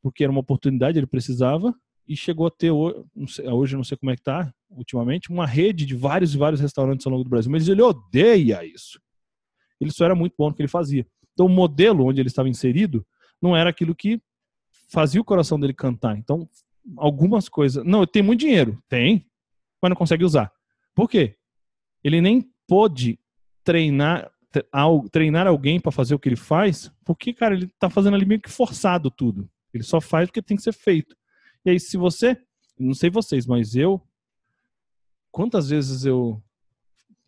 porque 0.02 0.22
era 0.22 0.30
uma 0.30 0.40
oportunidade, 0.40 0.98
ele 0.98 1.06
precisava, 1.06 1.74
e 2.06 2.16
chegou 2.16 2.46
a 2.46 2.50
ter, 2.50 2.70
hoje 2.70 3.76
não 3.76 3.84
sei 3.84 3.96
como 3.96 4.10
é 4.10 4.16
que 4.16 4.22
tá, 4.22 4.52
ultimamente, 4.70 5.30
uma 5.30 5.46
rede 5.46 5.86
de 5.86 5.94
vários 5.94 6.34
e 6.34 6.38
vários 6.38 6.60
restaurantes 6.60 7.06
ao 7.06 7.12
longo 7.12 7.24
do 7.24 7.30
Brasil. 7.30 7.50
Mas 7.50 7.68
ele 7.68 7.82
odeia 7.82 8.64
isso. 8.64 9.00
Ele 9.80 9.90
só 9.90 10.04
era 10.04 10.14
muito 10.14 10.34
bom 10.36 10.48
no 10.48 10.54
que 10.54 10.60
ele 10.60 10.68
fazia. 10.68 11.06
Então 11.32 11.46
o 11.46 11.48
modelo 11.48 12.06
onde 12.06 12.20
ele 12.20 12.28
estava 12.28 12.48
inserido 12.48 13.06
não 13.40 13.56
era 13.56 13.70
aquilo 13.70 13.94
que 13.94 14.20
fazia 14.88 15.20
o 15.20 15.24
coração 15.24 15.58
dele 15.58 15.72
cantar. 15.72 16.18
Então 16.18 16.48
algumas 16.96 17.48
coisas. 17.48 17.84
Não, 17.84 18.06
tem 18.06 18.22
muito 18.22 18.40
dinheiro. 18.40 18.82
Tem, 18.88 19.26
mas 19.80 19.90
não 19.90 19.96
consegue 19.96 20.24
usar. 20.24 20.52
Por 20.94 21.08
quê? 21.08 21.36
Ele 22.02 22.20
nem 22.20 22.50
pôde 22.70 23.18
treinar 23.64 24.30
treinar 25.12 25.46
alguém 25.46 25.80
para 25.80 25.92
fazer 25.92 26.14
o 26.14 26.18
que 26.18 26.28
ele 26.28 26.36
faz, 26.36 26.90
porque, 27.04 27.32
cara, 27.32 27.54
ele 27.54 27.68
tá 27.78 27.88
fazendo 27.88 28.14
ali 28.14 28.26
meio 28.26 28.40
que 28.40 28.50
forçado 28.50 29.08
tudo. 29.08 29.48
Ele 29.72 29.84
só 29.84 30.00
faz 30.00 30.28
porque 30.28 30.42
tem 30.42 30.56
que 30.56 30.62
ser 30.62 30.72
feito. 30.72 31.16
E 31.64 31.70
aí, 31.70 31.78
se 31.78 31.96
você, 31.96 32.36
não 32.76 32.92
sei 32.92 33.10
vocês, 33.10 33.46
mas 33.46 33.76
eu, 33.76 34.00
quantas 35.30 35.70
vezes 35.70 36.04
eu 36.04 36.42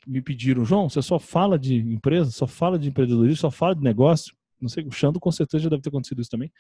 me 0.04 0.20
pediram, 0.20 0.64
João, 0.64 0.88
você 0.88 1.00
só 1.00 1.16
fala 1.18 1.56
de 1.56 1.76
empresa, 1.76 2.32
só 2.32 2.46
fala 2.46 2.76
de 2.76 2.88
empreendedorismo, 2.88 3.37
só 3.37 3.50
fala 3.52 3.76
de 3.76 3.82
negócio. 3.82 4.34
Não 4.61 4.68
sei, 4.68 4.84
o 4.84 4.90
Xando 4.90 5.20
com 5.20 5.30
certeza 5.30 5.64
já 5.64 5.70
deve 5.70 5.82
ter 5.82 5.90
acontecido 5.90 6.20
isso 6.20 6.30
também. 6.30 6.52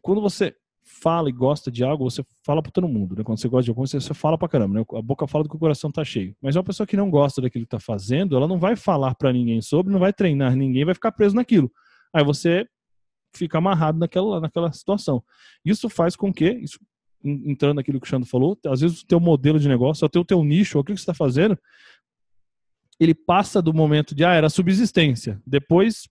Quando 0.00 0.20
você 0.20 0.54
fala 1.00 1.28
e 1.28 1.32
gosta 1.32 1.70
de 1.70 1.84
algo, 1.84 2.08
você 2.08 2.24
fala 2.44 2.62
para 2.62 2.72
todo 2.72 2.88
mundo, 2.88 3.14
né? 3.16 3.22
Quando 3.22 3.38
você 3.38 3.48
gosta 3.48 3.64
de 3.64 3.70
algo, 3.70 3.86
você, 3.86 4.00
você 4.00 4.14
fala 4.14 4.38
para 4.38 4.48
caramba, 4.48 4.80
né? 4.80 4.86
A 4.94 5.02
boca 5.02 5.26
fala 5.26 5.44
do 5.44 5.50
que 5.50 5.56
o 5.56 5.58
coração 5.58 5.90
tá 5.90 6.04
cheio. 6.04 6.34
Mas 6.40 6.56
uma 6.56 6.64
pessoa 6.64 6.86
que 6.86 6.96
não 6.96 7.10
gosta 7.10 7.40
daquilo 7.40 7.64
que 7.64 7.70
tá 7.70 7.80
fazendo, 7.80 8.36
ela 8.36 8.48
não 8.48 8.58
vai 8.58 8.76
falar 8.76 9.14
para 9.14 9.32
ninguém 9.32 9.60
sobre, 9.60 9.92
não 9.92 10.00
vai 10.00 10.12
treinar 10.12 10.56
ninguém, 10.56 10.84
vai 10.84 10.94
ficar 10.94 11.12
preso 11.12 11.34
naquilo. 11.34 11.70
Aí 12.12 12.24
você 12.24 12.66
fica 13.34 13.58
amarrado 13.58 13.98
naquela, 13.98 14.40
naquela 14.40 14.72
situação. 14.72 15.22
Isso 15.64 15.88
faz 15.88 16.16
com 16.16 16.32
que, 16.32 16.50
isso, 16.50 16.78
entrando 17.22 17.76
naquilo 17.76 18.00
que 18.00 18.06
o 18.06 18.10
Xando 18.10 18.26
falou, 18.26 18.58
às 18.66 18.80
vezes 18.80 19.02
o 19.02 19.06
teu 19.06 19.20
modelo 19.20 19.58
de 19.58 19.68
negócio, 19.68 20.06
o 20.06 20.24
teu, 20.24 20.44
nicho, 20.44 20.78
aquilo 20.78 20.96
que 20.96 21.02
você 21.02 21.10
está 21.10 21.14
fazendo, 21.14 21.58
ele 22.98 23.14
passa 23.14 23.60
do 23.60 23.74
momento 23.74 24.14
de, 24.14 24.24
ah, 24.24 24.32
era 24.32 24.48
subsistência, 24.48 25.40
depois 25.46 26.08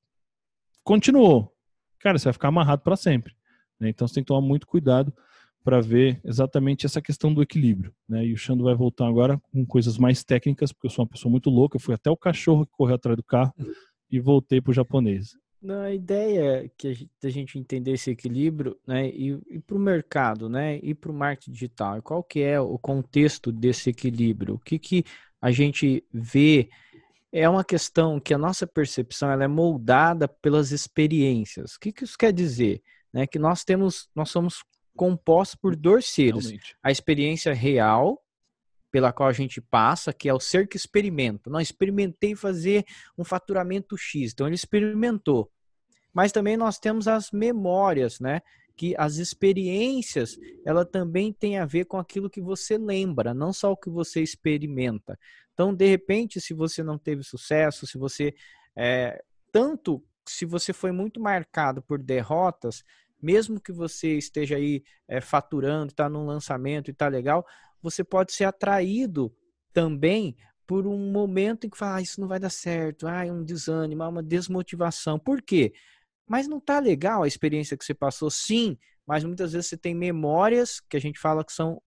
continuou. 0.83 1.51
Cara, 1.99 2.19
você 2.19 2.25
vai 2.25 2.33
ficar 2.33 2.49
amarrado 2.49 2.83
para 2.83 2.95
sempre. 2.95 3.33
Né? 3.79 3.89
Então 3.89 4.07
você 4.07 4.15
tem 4.15 4.23
que 4.23 4.27
tomar 4.27 4.45
muito 4.45 4.67
cuidado 4.67 5.13
para 5.63 5.81
ver 5.81 6.21
exatamente 6.23 6.85
essa 6.85 7.01
questão 7.01 7.33
do 7.33 7.41
equilíbrio. 7.41 7.93
Né? 8.07 8.27
E 8.27 8.33
o 8.33 8.37
Xando 8.37 8.63
vai 8.63 8.75
voltar 8.75 9.07
agora 9.07 9.41
com 9.51 9.65
coisas 9.65 9.97
mais 9.97 10.23
técnicas, 10.23 10.71
porque 10.71 10.87
eu 10.87 10.91
sou 10.91 11.03
uma 11.03 11.09
pessoa 11.09 11.31
muito 11.31 11.49
louca. 11.49 11.75
Eu 11.75 11.81
fui 11.81 11.95
até 11.95 12.09
o 12.09 12.17
cachorro 12.17 12.65
que 12.65 12.71
correu 12.71 12.95
atrás 12.95 13.17
do 13.17 13.23
carro 13.23 13.53
e 14.11 14.19
voltei 14.19 14.61
para 14.61 14.71
o 14.71 14.73
japonês. 14.73 15.31
A 15.67 15.91
ideia 15.91 16.69
que 16.77 17.09
a 17.23 17.29
gente 17.29 17.57
entender 17.57 17.93
esse 17.93 18.11
equilíbrio, 18.11 18.77
né, 18.85 19.07
e, 19.09 19.39
e 19.49 19.59
para 19.59 19.75
o 19.75 19.79
mercado, 19.79 20.47
né, 20.47 20.79
e 20.83 20.93
para 20.93 21.09
o 21.09 21.13
marketing 21.13 21.51
digital, 21.53 22.01
qual 22.03 22.23
que 22.23 22.41
é 22.41 22.59
o 22.59 22.77
contexto 22.77 23.51
desse 23.51 23.89
equilíbrio? 23.89 24.55
O 24.55 24.59
que 24.59 24.77
que 24.77 25.03
a 25.41 25.49
gente 25.51 26.05
vê 26.13 26.69
é 27.31 27.49
uma 27.49 27.63
questão 27.63 28.19
que 28.19 28.33
a 28.33 28.37
nossa 28.37 28.65
percepção 28.65 29.29
ela 29.29 29.43
é 29.43 29.47
moldada 29.47 30.27
pelas 30.27 30.71
experiências. 30.71 31.73
O 31.73 31.79
que, 31.79 31.91
que 31.91 32.03
isso 32.03 32.17
quer 32.17 32.31
dizer? 32.31 32.81
Né? 33.15 33.25
Que 33.25 33.39
nós 33.39 33.63
temos, 33.63 34.09
nós 34.13 34.29
somos 34.29 34.61
compostos 34.93 35.55
por 35.55 35.73
dois 35.73 36.05
seres: 36.07 36.43
Realmente. 36.43 36.75
a 36.83 36.91
experiência 36.91 37.53
real 37.53 38.21
pela 38.91 39.13
qual 39.13 39.29
a 39.29 39.33
gente 39.33 39.61
passa, 39.61 40.13
que 40.13 40.27
é 40.27 40.33
o 40.33 40.39
ser 40.39 40.67
que 40.67 40.75
experimenta. 40.75 41.49
Não 41.49 41.61
experimentei 41.61 42.35
fazer 42.35 42.85
um 43.17 43.23
faturamento 43.23 43.97
X, 43.97 44.33
então 44.33 44.47
ele 44.47 44.55
experimentou. 44.55 45.49
Mas 46.13 46.33
também 46.33 46.57
nós 46.57 46.77
temos 46.77 47.07
as 47.07 47.31
memórias, 47.31 48.19
né? 48.19 48.41
Que 48.75 48.93
as 48.97 49.15
experiências, 49.15 50.37
ela 50.65 50.85
também 50.85 51.31
tem 51.31 51.57
a 51.57 51.65
ver 51.65 51.85
com 51.85 51.97
aquilo 51.97 52.29
que 52.29 52.41
você 52.41 52.77
lembra, 52.77 53.33
não 53.33 53.53
só 53.53 53.71
o 53.71 53.77
que 53.77 53.89
você 53.89 54.21
experimenta. 54.21 55.17
Então, 55.53 55.73
de 55.73 55.87
repente, 55.87 56.41
se 56.41 56.53
você 56.53 56.83
não 56.83 56.97
teve 56.97 57.23
sucesso, 57.23 57.87
se 57.87 57.97
você 57.97 58.33
é, 58.75 59.23
tanto 59.53 60.03
se 60.27 60.45
você 60.45 60.73
foi 60.73 60.91
muito 60.91 61.19
marcado 61.19 61.81
por 61.81 62.01
derrotas, 62.01 62.83
mesmo 63.25 63.59
que 63.59 63.71
você 63.71 64.15
esteja 64.19 64.55
aí 64.55 64.83
é, 65.07 65.19
faturando, 65.19 65.91
está 65.91 66.07
num 66.07 66.27
lançamento 66.27 66.89
e 66.89 66.91
está 66.91 67.07
legal, 67.07 67.43
você 67.81 68.03
pode 68.03 68.31
ser 68.31 68.43
atraído 68.43 69.35
também 69.73 70.37
por 70.67 70.85
um 70.85 71.11
momento 71.11 71.65
em 71.65 71.69
que 71.71 71.77
fala, 71.77 71.95
ah, 71.95 72.01
isso 72.01 72.21
não 72.21 72.27
vai 72.27 72.39
dar 72.39 72.51
certo, 72.51 73.07
ah, 73.07 73.23
um 73.23 73.43
desânimo, 73.43 74.03
uma 74.03 74.21
desmotivação. 74.21 75.17
Por 75.17 75.41
quê? 75.41 75.73
Mas 76.27 76.47
não 76.47 76.59
tá 76.59 76.79
legal 76.79 77.23
a 77.23 77.27
experiência 77.27 77.75
que 77.75 77.83
você 77.83 77.95
passou, 77.95 78.29
sim, 78.29 78.77
mas 79.07 79.23
muitas 79.23 79.53
vezes 79.53 79.69
você 79.69 79.77
tem 79.77 79.95
memórias 79.95 80.79
que 80.79 80.95
a 80.95 81.01
gente 81.01 81.19
fala 81.19 81.43
que 81.43 81.51
são 81.51 81.81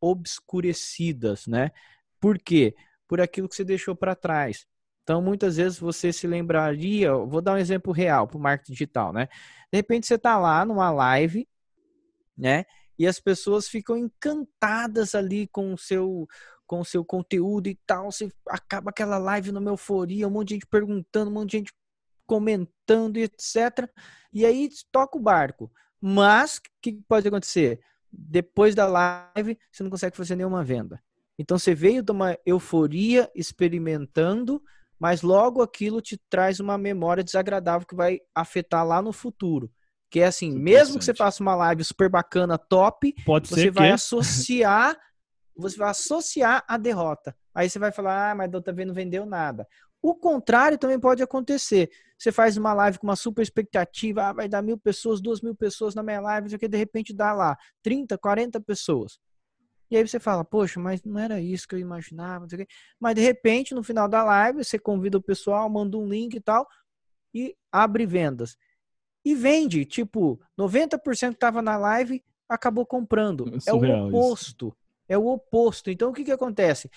obscurecidas, 0.00 1.46
né? 1.46 1.70
Por 2.18 2.36
quê? 2.36 2.74
Por 3.06 3.20
aquilo 3.20 3.48
que 3.48 3.54
você 3.54 3.64
deixou 3.64 3.94
para 3.94 4.16
trás. 4.16 4.66
Então, 5.02 5.20
muitas 5.20 5.56
vezes 5.56 5.78
você 5.78 6.12
se 6.12 6.26
lembraria, 6.26 7.12
vou 7.14 7.40
dar 7.40 7.54
um 7.54 7.58
exemplo 7.58 7.92
real 7.92 8.26
para 8.28 8.36
o 8.36 8.40
marketing 8.40 8.72
digital, 8.72 9.12
né? 9.12 9.26
De 9.72 9.76
repente 9.76 10.06
você 10.06 10.14
está 10.14 10.38
lá 10.38 10.64
numa 10.64 10.90
live, 10.90 11.48
né? 12.36 12.64
e 13.00 13.06
as 13.06 13.18
pessoas 13.18 13.66
ficam 13.66 13.96
encantadas 13.96 15.14
ali 15.14 15.46
com 15.46 15.72
o 15.72 15.78
seu 15.78 16.28
com 16.66 16.80
o 16.80 16.84
seu 16.84 17.02
conteúdo 17.02 17.66
e 17.66 17.74
tal, 17.86 18.12
você 18.12 18.30
acaba 18.46 18.90
aquela 18.90 19.16
live 19.16 19.50
numa 19.50 19.70
euforia, 19.70 20.28
um 20.28 20.30
monte 20.30 20.48
de 20.48 20.54
gente 20.54 20.66
perguntando, 20.66 21.30
um 21.30 21.34
monte 21.34 21.52
de 21.52 21.56
gente 21.56 21.72
comentando 22.26 23.16
etc. 23.16 23.88
E 24.32 24.44
aí 24.44 24.68
toca 24.92 25.16
o 25.16 25.20
barco. 25.20 25.72
Mas 25.98 26.58
o 26.58 26.62
que 26.80 26.92
pode 27.08 27.26
acontecer? 27.26 27.80
Depois 28.12 28.74
da 28.74 28.86
live, 28.86 29.58
você 29.72 29.82
não 29.82 29.90
consegue 29.90 30.16
fazer 30.16 30.36
nenhuma 30.36 30.62
venda. 30.62 31.02
Então 31.38 31.58
você 31.58 31.74
veio 31.74 32.02
de 32.02 32.12
uma 32.12 32.38
euforia 32.44 33.30
experimentando, 33.34 34.62
mas 35.00 35.22
logo 35.22 35.62
aquilo 35.62 36.02
te 36.02 36.20
traz 36.28 36.60
uma 36.60 36.76
memória 36.76 37.24
desagradável 37.24 37.86
que 37.86 37.96
vai 37.96 38.20
afetar 38.34 38.86
lá 38.86 39.00
no 39.00 39.14
futuro. 39.14 39.72
Que 40.10 40.20
é 40.20 40.26
assim, 40.26 40.52
mesmo 40.52 40.98
que 40.98 41.04
você 41.04 41.14
faça 41.14 41.42
uma 41.42 41.54
live 41.54 41.82
super 41.82 42.10
bacana, 42.10 42.58
top, 42.58 43.14
Pode 43.24 43.48
você 43.48 43.70
vai 43.70 43.88
que... 43.88 43.94
associar, 43.94 44.98
você 45.56 45.78
vai 45.78 45.88
associar 45.88 46.62
a 46.68 46.76
derrota. 46.76 47.34
Aí 47.54 47.70
você 47.70 47.78
vai 47.78 47.90
falar, 47.90 48.30
ah, 48.30 48.34
mas 48.34 48.50
da 48.50 48.58
outra 48.58 48.74
vez 48.74 48.86
não 48.86 48.94
vendeu 48.94 49.24
nada. 49.24 49.66
O 50.02 50.14
contrário 50.14 50.76
também 50.76 50.98
pode 50.98 51.22
acontecer. 51.22 51.90
Você 52.18 52.30
faz 52.30 52.56
uma 52.58 52.74
live 52.74 52.98
com 52.98 53.06
uma 53.06 53.16
super 53.16 53.40
expectativa, 53.40 54.24
ah, 54.24 54.32
vai 54.32 54.48
dar 54.48 54.60
mil 54.60 54.76
pessoas, 54.76 55.20
duas 55.20 55.40
mil 55.40 55.54
pessoas 55.54 55.94
na 55.94 56.02
minha 56.02 56.20
live, 56.20 56.58
que 56.58 56.68
de 56.68 56.76
repente 56.76 57.14
dá 57.14 57.32
lá 57.32 57.56
30, 57.82 58.18
40 58.18 58.60
pessoas. 58.60 59.18
E 59.90 59.96
aí 59.96 60.06
você 60.06 60.20
fala, 60.20 60.44
poxa, 60.44 60.78
mas 60.78 61.02
não 61.02 61.18
era 61.18 61.40
isso 61.40 61.66
que 61.66 61.74
eu 61.74 61.78
imaginava. 61.78 62.46
Mas 62.98 63.14
de 63.14 63.20
repente, 63.20 63.74
no 63.74 63.82
final 63.82 64.08
da 64.08 64.22
live, 64.22 64.62
você 64.64 64.78
convida 64.78 65.18
o 65.18 65.22
pessoal, 65.22 65.68
manda 65.68 65.96
um 65.98 66.08
link 66.08 66.34
e 66.34 66.40
tal, 66.40 66.66
e 67.34 67.56
abre 67.72 68.06
vendas 68.06 68.56
e 69.24 69.34
vende. 69.34 69.84
Tipo, 69.84 70.40
90% 70.58 71.30
que 71.30 71.34
estava 71.34 71.62
na 71.62 71.76
live 71.76 72.22
acabou 72.48 72.86
comprando. 72.86 73.48
É, 73.66 73.70
é 73.70 73.72
o 73.72 74.08
oposto. 74.08 74.66
Isso. 74.68 74.76
É 75.08 75.18
o 75.18 75.26
oposto. 75.26 75.90
Então, 75.90 76.10
o 76.10 76.12
que, 76.12 76.24
que 76.24 76.32
acontece? 76.32 76.90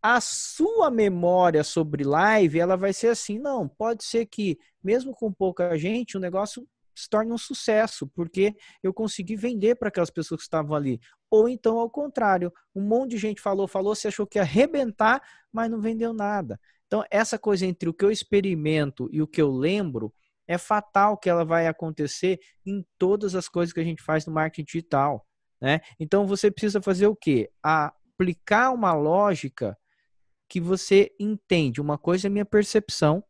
A 0.00 0.20
sua 0.20 0.90
memória 0.90 1.64
sobre 1.64 2.04
live, 2.04 2.60
ela 2.60 2.76
vai 2.76 2.92
ser 2.92 3.08
assim, 3.08 3.38
não, 3.38 3.66
pode 3.66 4.04
ser 4.04 4.26
que, 4.26 4.58
mesmo 4.82 5.12
com 5.12 5.32
pouca 5.32 5.76
gente, 5.76 6.16
o 6.16 6.20
negócio 6.20 6.66
se 6.96 7.08
torne 7.08 7.32
um 7.32 7.38
sucesso, 7.38 8.06
porque 8.08 8.54
eu 8.82 8.92
consegui 8.92 9.36
vender 9.36 9.76
para 9.76 9.88
aquelas 9.88 10.10
pessoas 10.10 10.40
que 10.40 10.44
estavam 10.44 10.74
ali. 10.74 11.00
Ou 11.30 11.48
então, 11.48 11.78
ao 11.78 11.90
contrário, 11.90 12.52
um 12.74 12.82
monte 12.82 13.12
de 13.12 13.18
gente 13.18 13.40
falou, 13.40 13.68
falou, 13.68 13.94
você 13.94 14.08
achou 14.08 14.26
que 14.26 14.38
ia 14.38 14.42
arrebentar, 14.42 15.22
mas 15.52 15.70
não 15.70 15.80
vendeu 15.80 16.12
nada. 16.12 16.58
Então, 16.86 17.04
essa 17.10 17.38
coisa 17.38 17.66
entre 17.66 17.88
o 17.88 17.94
que 17.94 18.04
eu 18.04 18.10
experimento 18.10 19.08
e 19.12 19.20
o 19.20 19.26
que 19.26 19.42
eu 19.42 19.50
lembro, 19.50 20.12
é 20.46 20.56
fatal 20.56 21.16
que 21.16 21.28
ela 21.28 21.44
vai 21.44 21.66
acontecer 21.66 22.38
em 22.64 22.86
todas 22.98 23.34
as 23.34 23.48
coisas 23.48 23.72
que 23.72 23.80
a 23.80 23.84
gente 23.84 24.02
faz 24.02 24.26
no 24.26 24.32
marketing 24.32 24.64
digital. 24.64 25.26
Né? 25.60 25.80
Então 25.98 26.26
você 26.26 26.50
precisa 26.50 26.80
fazer 26.80 27.06
o 27.06 27.16
quê? 27.16 27.50
Aplicar 27.62 28.70
uma 28.70 28.92
lógica 28.92 29.76
que 30.48 30.60
você 30.60 31.12
entende. 31.18 31.80
Uma 31.80 31.98
coisa 31.98 32.28
é 32.28 32.30
minha 32.30 32.44
percepção, 32.44 33.24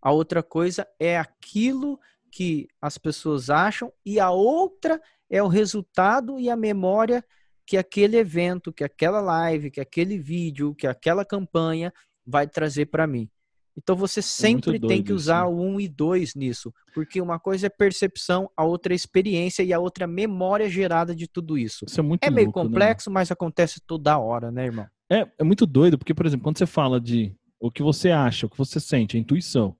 a 0.00 0.12
outra 0.12 0.42
coisa 0.42 0.86
é 1.00 1.18
aquilo 1.18 1.98
que 2.34 2.66
as 2.82 2.98
pessoas 2.98 3.48
acham, 3.48 3.92
e 4.04 4.18
a 4.18 4.28
outra 4.28 5.00
é 5.30 5.40
o 5.40 5.46
resultado 5.46 6.36
e 6.40 6.50
a 6.50 6.56
memória 6.56 7.24
que 7.64 7.76
aquele 7.76 8.16
evento, 8.16 8.72
que 8.72 8.82
aquela 8.82 9.20
live, 9.20 9.70
que 9.70 9.80
aquele 9.80 10.18
vídeo, 10.18 10.74
que 10.74 10.88
aquela 10.88 11.24
campanha 11.24 11.92
vai 12.26 12.48
trazer 12.48 12.86
para 12.86 13.06
mim. 13.06 13.30
Então 13.76 13.94
você 13.94 14.18
é 14.18 14.22
sempre 14.22 14.80
tem 14.80 15.00
que 15.00 15.12
usar 15.12 15.44
o 15.44 15.60
1 15.60 15.80
e 15.80 15.88
2 15.88 16.34
nisso, 16.34 16.74
porque 16.92 17.20
uma 17.20 17.38
coisa 17.38 17.68
é 17.68 17.70
percepção, 17.70 18.50
a 18.56 18.64
outra 18.64 18.92
é 18.92 18.96
experiência 18.96 19.62
e 19.62 19.72
a 19.72 19.78
outra 19.78 20.02
é 20.02 20.08
memória 20.08 20.68
gerada 20.68 21.14
de 21.14 21.28
tudo 21.28 21.56
isso. 21.56 21.84
Isso 21.88 22.00
é 22.00 22.02
muito 22.02 22.24
É 22.24 22.30
meio 22.30 22.46
louco, 22.46 22.58
né? 22.58 22.64
complexo, 22.66 23.10
né? 23.10 23.14
mas 23.14 23.30
acontece 23.30 23.80
toda 23.86 24.18
hora, 24.18 24.50
né, 24.50 24.66
irmão? 24.66 24.86
É, 25.08 25.24
é 25.38 25.44
muito 25.44 25.66
doido, 25.66 25.96
porque, 25.96 26.14
por 26.14 26.26
exemplo, 26.26 26.42
quando 26.42 26.58
você 26.58 26.66
fala 26.66 27.00
de 27.00 27.32
o 27.60 27.70
que 27.70 27.82
você 27.82 28.10
acha, 28.10 28.46
o 28.46 28.50
que 28.50 28.58
você 28.58 28.80
sente, 28.80 29.16
a 29.16 29.20
intuição, 29.20 29.76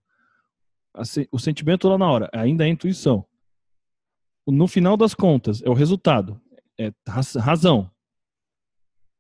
o 1.31 1.39
sentimento 1.39 1.89
lá 1.89 1.99
na 1.99 2.11
hora, 2.11 2.31
ainda 2.33 2.65
é 2.65 2.69
intuição. 2.69 3.25
No 4.47 4.69
final 4.69 4.97
das 4.97 5.15
contas, 5.15 5.63
é 5.63 5.71
o 5.71 5.75
resultado, 5.75 6.41
é 6.79 6.93
razão. 7.39 7.91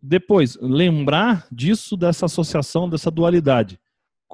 Depois, 0.00 0.56
lembrar 0.60 1.46
disso, 1.50 1.96
dessa 1.96 2.26
associação, 2.26 2.88
dessa 2.88 3.10
dualidade 3.10 3.80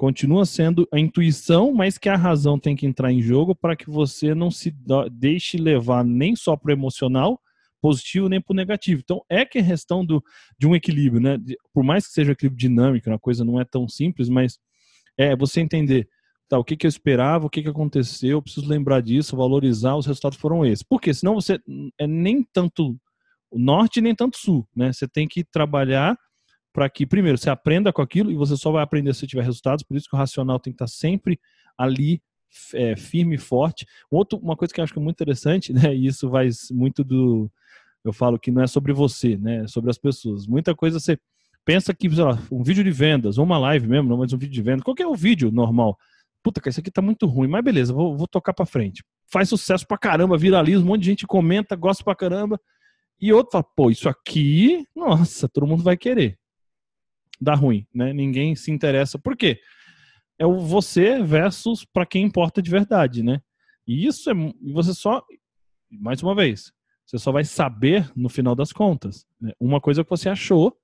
continua 0.01 0.47
sendo 0.47 0.87
a 0.91 0.99
intuição, 0.99 1.71
mas 1.71 1.97
que 1.97 2.09
a 2.09 2.15
razão 2.15 2.57
tem 2.57 2.75
que 2.75 2.87
entrar 2.87 3.11
em 3.11 3.21
jogo 3.21 3.53
para 3.53 3.75
que 3.75 3.87
você 3.87 4.33
não 4.33 4.49
se 4.49 4.73
deixe 5.11 5.57
levar 5.57 6.03
nem 6.03 6.35
só 6.35 6.55
para 6.55 6.69
o 6.69 6.73
emocional, 6.73 7.39
positivo 7.79 8.27
nem 8.27 8.41
para 8.41 8.51
o 8.51 8.55
negativo. 8.55 9.01
Então 9.03 9.23
é 9.29 9.45
que 9.45 9.59
é 9.59 9.63
questão 9.63 10.03
do, 10.03 10.23
de 10.57 10.67
um 10.67 10.75
equilíbrio, 10.75 11.21
né? 11.21 11.37
Por 11.71 11.83
mais 11.83 12.07
que 12.07 12.13
seja 12.13 12.31
um 12.31 12.33
equilíbrio 12.33 12.57
dinâmico, 12.57 13.09
uma 13.09 13.19
coisa 13.19 13.45
não 13.45 13.59
é 13.59 13.63
tão 13.63 13.87
simples, 13.87 14.27
mas 14.27 14.57
é 15.15 15.35
você 15.35 15.61
entender 15.61 16.09
tá, 16.51 16.59
o 16.59 16.63
que, 16.63 16.75
que 16.75 16.85
eu 16.85 16.89
esperava, 16.89 17.45
o 17.45 17.49
que, 17.49 17.63
que 17.63 17.69
aconteceu, 17.69 18.31
eu 18.31 18.41
preciso 18.41 18.67
lembrar 18.67 19.01
disso, 19.01 19.35
valorizar, 19.35 19.95
os 19.95 20.05
resultados 20.05 20.37
foram 20.37 20.65
esses. 20.65 20.83
Porque 20.83 21.13
senão 21.13 21.35
você 21.35 21.59
é 21.99 22.05
nem 22.05 22.45
tanto 22.53 22.97
o 23.49 23.59
norte 23.59 23.99
nem 23.99 24.15
tanto 24.15 24.37
sul, 24.37 24.67
né? 24.75 24.93
Você 24.93 25.07
tem 25.07 25.27
que 25.27 25.43
trabalhar 25.43 26.17
para 26.73 26.89
que, 26.89 27.05
primeiro, 27.05 27.37
você 27.37 27.49
aprenda 27.49 27.91
com 27.91 28.01
aquilo 28.01 28.31
e 28.31 28.35
você 28.35 28.55
só 28.55 28.71
vai 28.71 28.81
aprender 28.81 29.13
se 29.13 29.27
tiver 29.27 29.43
resultados, 29.43 29.83
por 29.83 29.97
isso 29.97 30.07
que 30.09 30.15
o 30.15 30.19
racional 30.19 30.59
tem 30.59 30.71
que 30.71 30.81
estar 30.81 30.87
sempre 30.87 31.39
ali 31.77 32.21
é, 32.73 32.95
firme 32.95 33.35
e 33.35 33.37
forte. 33.37 33.85
Outro, 34.09 34.39
uma 34.39 34.55
coisa 34.55 34.73
que 34.73 34.79
eu 34.79 34.83
acho 34.83 34.93
que 34.93 34.99
é 34.99 35.01
muito 35.01 35.17
interessante, 35.17 35.73
né? 35.73 35.93
E 35.93 36.05
isso 36.05 36.29
vai 36.29 36.49
muito 36.71 37.03
do. 37.03 37.51
Eu 38.03 38.13
falo 38.13 38.39
que 38.39 38.49
não 38.51 38.63
é 38.63 38.67
sobre 38.67 38.93
você, 38.93 39.37
né? 39.37 39.63
É 39.63 39.67
sobre 39.67 39.91
as 39.91 39.97
pessoas. 39.97 40.47
Muita 40.47 40.73
coisa 40.73 40.99
você 40.99 41.17
pensa 41.65 41.93
que, 41.93 42.09
sei 42.09 42.23
lá, 42.23 42.39
um 42.51 42.63
vídeo 42.63 42.83
de 42.83 42.91
vendas, 42.91 43.37
ou 43.37 43.45
uma 43.45 43.57
live 43.57 43.87
mesmo, 43.87 44.09
não, 44.09 44.17
mas 44.17 44.33
um 44.33 44.37
vídeo 44.37 44.53
de 44.53 44.61
vendas, 44.61 44.83
qualquer 44.83 45.07
um 45.07 45.13
vídeo 45.13 45.51
normal. 45.51 45.97
Puta, 46.43 46.59
cara, 46.59 46.69
isso 46.71 46.79
aqui 46.79 46.91
tá 46.91 47.01
muito 47.01 47.25
ruim, 47.25 47.47
mas 47.47 47.63
beleza, 47.63 47.93
vou, 47.93 48.17
vou 48.17 48.27
tocar 48.27 48.53
pra 48.53 48.65
frente. 48.65 49.03
Faz 49.27 49.49
sucesso 49.49 49.85
pra 49.87 49.97
caramba, 49.97 50.37
viraliza, 50.37 50.83
um 50.83 50.87
monte 50.87 51.01
de 51.01 51.07
gente 51.07 51.27
comenta, 51.27 51.75
gosta 51.75 52.03
pra 52.03 52.15
caramba. 52.15 52.59
E 53.19 53.31
outro 53.31 53.51
fala, 53.51 53.63
pô, 53.63 53.91
isso 53.91 54.09
aqui, 54.09 54.87
nossa, 54.95 55.47
todo 55.47 55.67
mundo 55.67 55.83
vai 55.83 55.95
querer. 55.95 56.39
Dá 57.39 57.53
ruim, 57.53 57.85
né? 57.93 58.13
Ninguém 58.13 58.55
se 58.55 58.71
interessa. 58.71 59.17
Por 59.19 59.37
quê? 59.37 59.59
É 60.37 60.45
o 60.45 60.59
você 60.59 61.21
versus 61.21 61.85
para 61.85 62.05
quem 62.05 62.23
importa 62.23 62.61
de 62.61 62.69
verdade, 62.69 63.21
né? 63.23 63.41
E 63.87 64.05
isso 64.05 64.29
é. 64.29 64.33
Você 64.73 64.93
só. 64.93 65.23
Mais 65.89 66.23
uma 66.23 66.33
vez, 66.33 66.71
você 67.05 67.17
só 67.17 67.31
vai 67.31 67.43
saber 67.43 68.11
no 68.15 68.29
final 68.29 68.55
das 68.55 68.71
contas. 68.71 69.25
Né? 69.39 69.51
Uma 69.59 69.81
coisa 69.81 70.03
que 70.03 70.09
você 70.09 70.29
achou, 70.29 70.77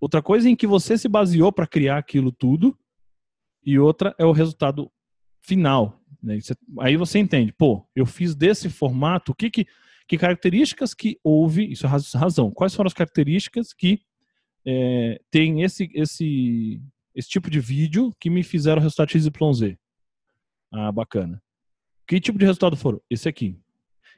outra 0.00 0.22
coisa 0.22 0.48
em 0.48 0.54
que 0.54 0.66
você 0.66 0.96
se 0.96 1.08
baseou 1.08 1.52
para 1.52 1.66
criar 1.66 1.98
aquilo 1.98 2.30
tudo, 2.30 2.78
e 3.66 3.78
outra 3.78 4.14
é 4.16 4.24
o 4.24 4.32
resultado 4.32 4.90
final. 5.40 6.00
Né? 6.22 6.38
Aí 6.78 6.96
você 6.96 7.18
entende, 7.18 7.52
pô, 7.52 7.84
eu 7.94 8.06
fiz 8.06 8.34
desse 8.34 8.70
formato, 8.70 9.32
o 9.32 9.34
que 9.34 9.50
que 9.50 9.66
que 10.08 10.16
características 10.16 10.94
que 10.94 11.18
houve, 11.22 11.70
isso 11.70 11.84
é 11.84 11.88
razão, 11.88 12.50
quais 12.50 12.72
foram 12.72 12.86
as 12.86 12.94
características 12.94 13.72
que 13.72 14.00
é, 14.64 15.20
tem 15.30 15.62
esse, 15.62 15.90
esse, 15.94 16.80
esse 17.14 17.28
tipo 17.28 17.50
de 17.50 17.60
vídeo 17.60 18.12
que 18.18 18.30
me 18.30 18.42
fizeram 18.42 18.78
o 18.78 18.82
resultado 18.82 19.10
XYZ. 19.10 19.76
Ah, 20.72 20.92
bacana. 20.92 21.42
Que 22.06 22.20
tipo 22.20 22.38
de 22.38 22.44
resultado 22.44 22.76
foram? 22.76 23.00
Esse 23.10 23.28
aqui. 23.28 23.58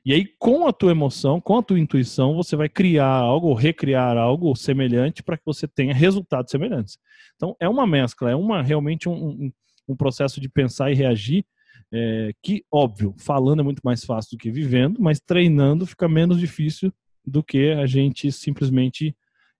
E 0.09 0.13
aí, 0.15 0.25
com 0.39 0.67
a 0.67 0.73
tua 0.73 0.91
emoção, 0.91 1.39
com 1.39 1.59
a 1.59 1.63
tua 1.63 1.79
intuição, 1.79 2.35
você 2.35 2.57
vai 2.57 2.67
criar 2.67 3.13
algo, 3.13 3.53
recriar 3.53 4.17
algo 4.17 4.57
semelhante 4.57 5.23
para 5.23 5.37
que 5.37 5.45
você 5.45 5.69
tenha 5.69 5.93
resultados 5.93 6.51
semelhantes. 6.51 6.97
Então, 7.37 7.55
é 7.61 7.69
uma 7.69 7.87
mescla, 7.87 8.31
é 8.31 8.35
uma 8.35 8.63
realmente 8.63 9.07
um, 9.07 9.13
um, 9.13 9.53
um 9.87 9.95
processo 9.95 10.41
de 10.41 10.49
pensar 10.49 10.91
e 10.91 10.95
reagir 10.95 11.45
é, 11.93 12.33
que, 12.43 12.65
óbvio, 12.73 13.15
falando 13.19 13.61
é 13.61 13.63
muito 13.63 13.83
mais 13.85 14.03
fácil 14.03 14.39
do 14.39 14.41
que 14.41 14.51
vivendo, 14.51 14.99
mas 14.99 15.21
treinando 15.21 15.85
fica 15.85 16.09
menos 16.09 16.41
difícil 16.41 16.91
do 17.23 17.43
que 17.43 17.73
a 17.73 17.85
gente 17.85 18.33
simplesmente 18.33 19.15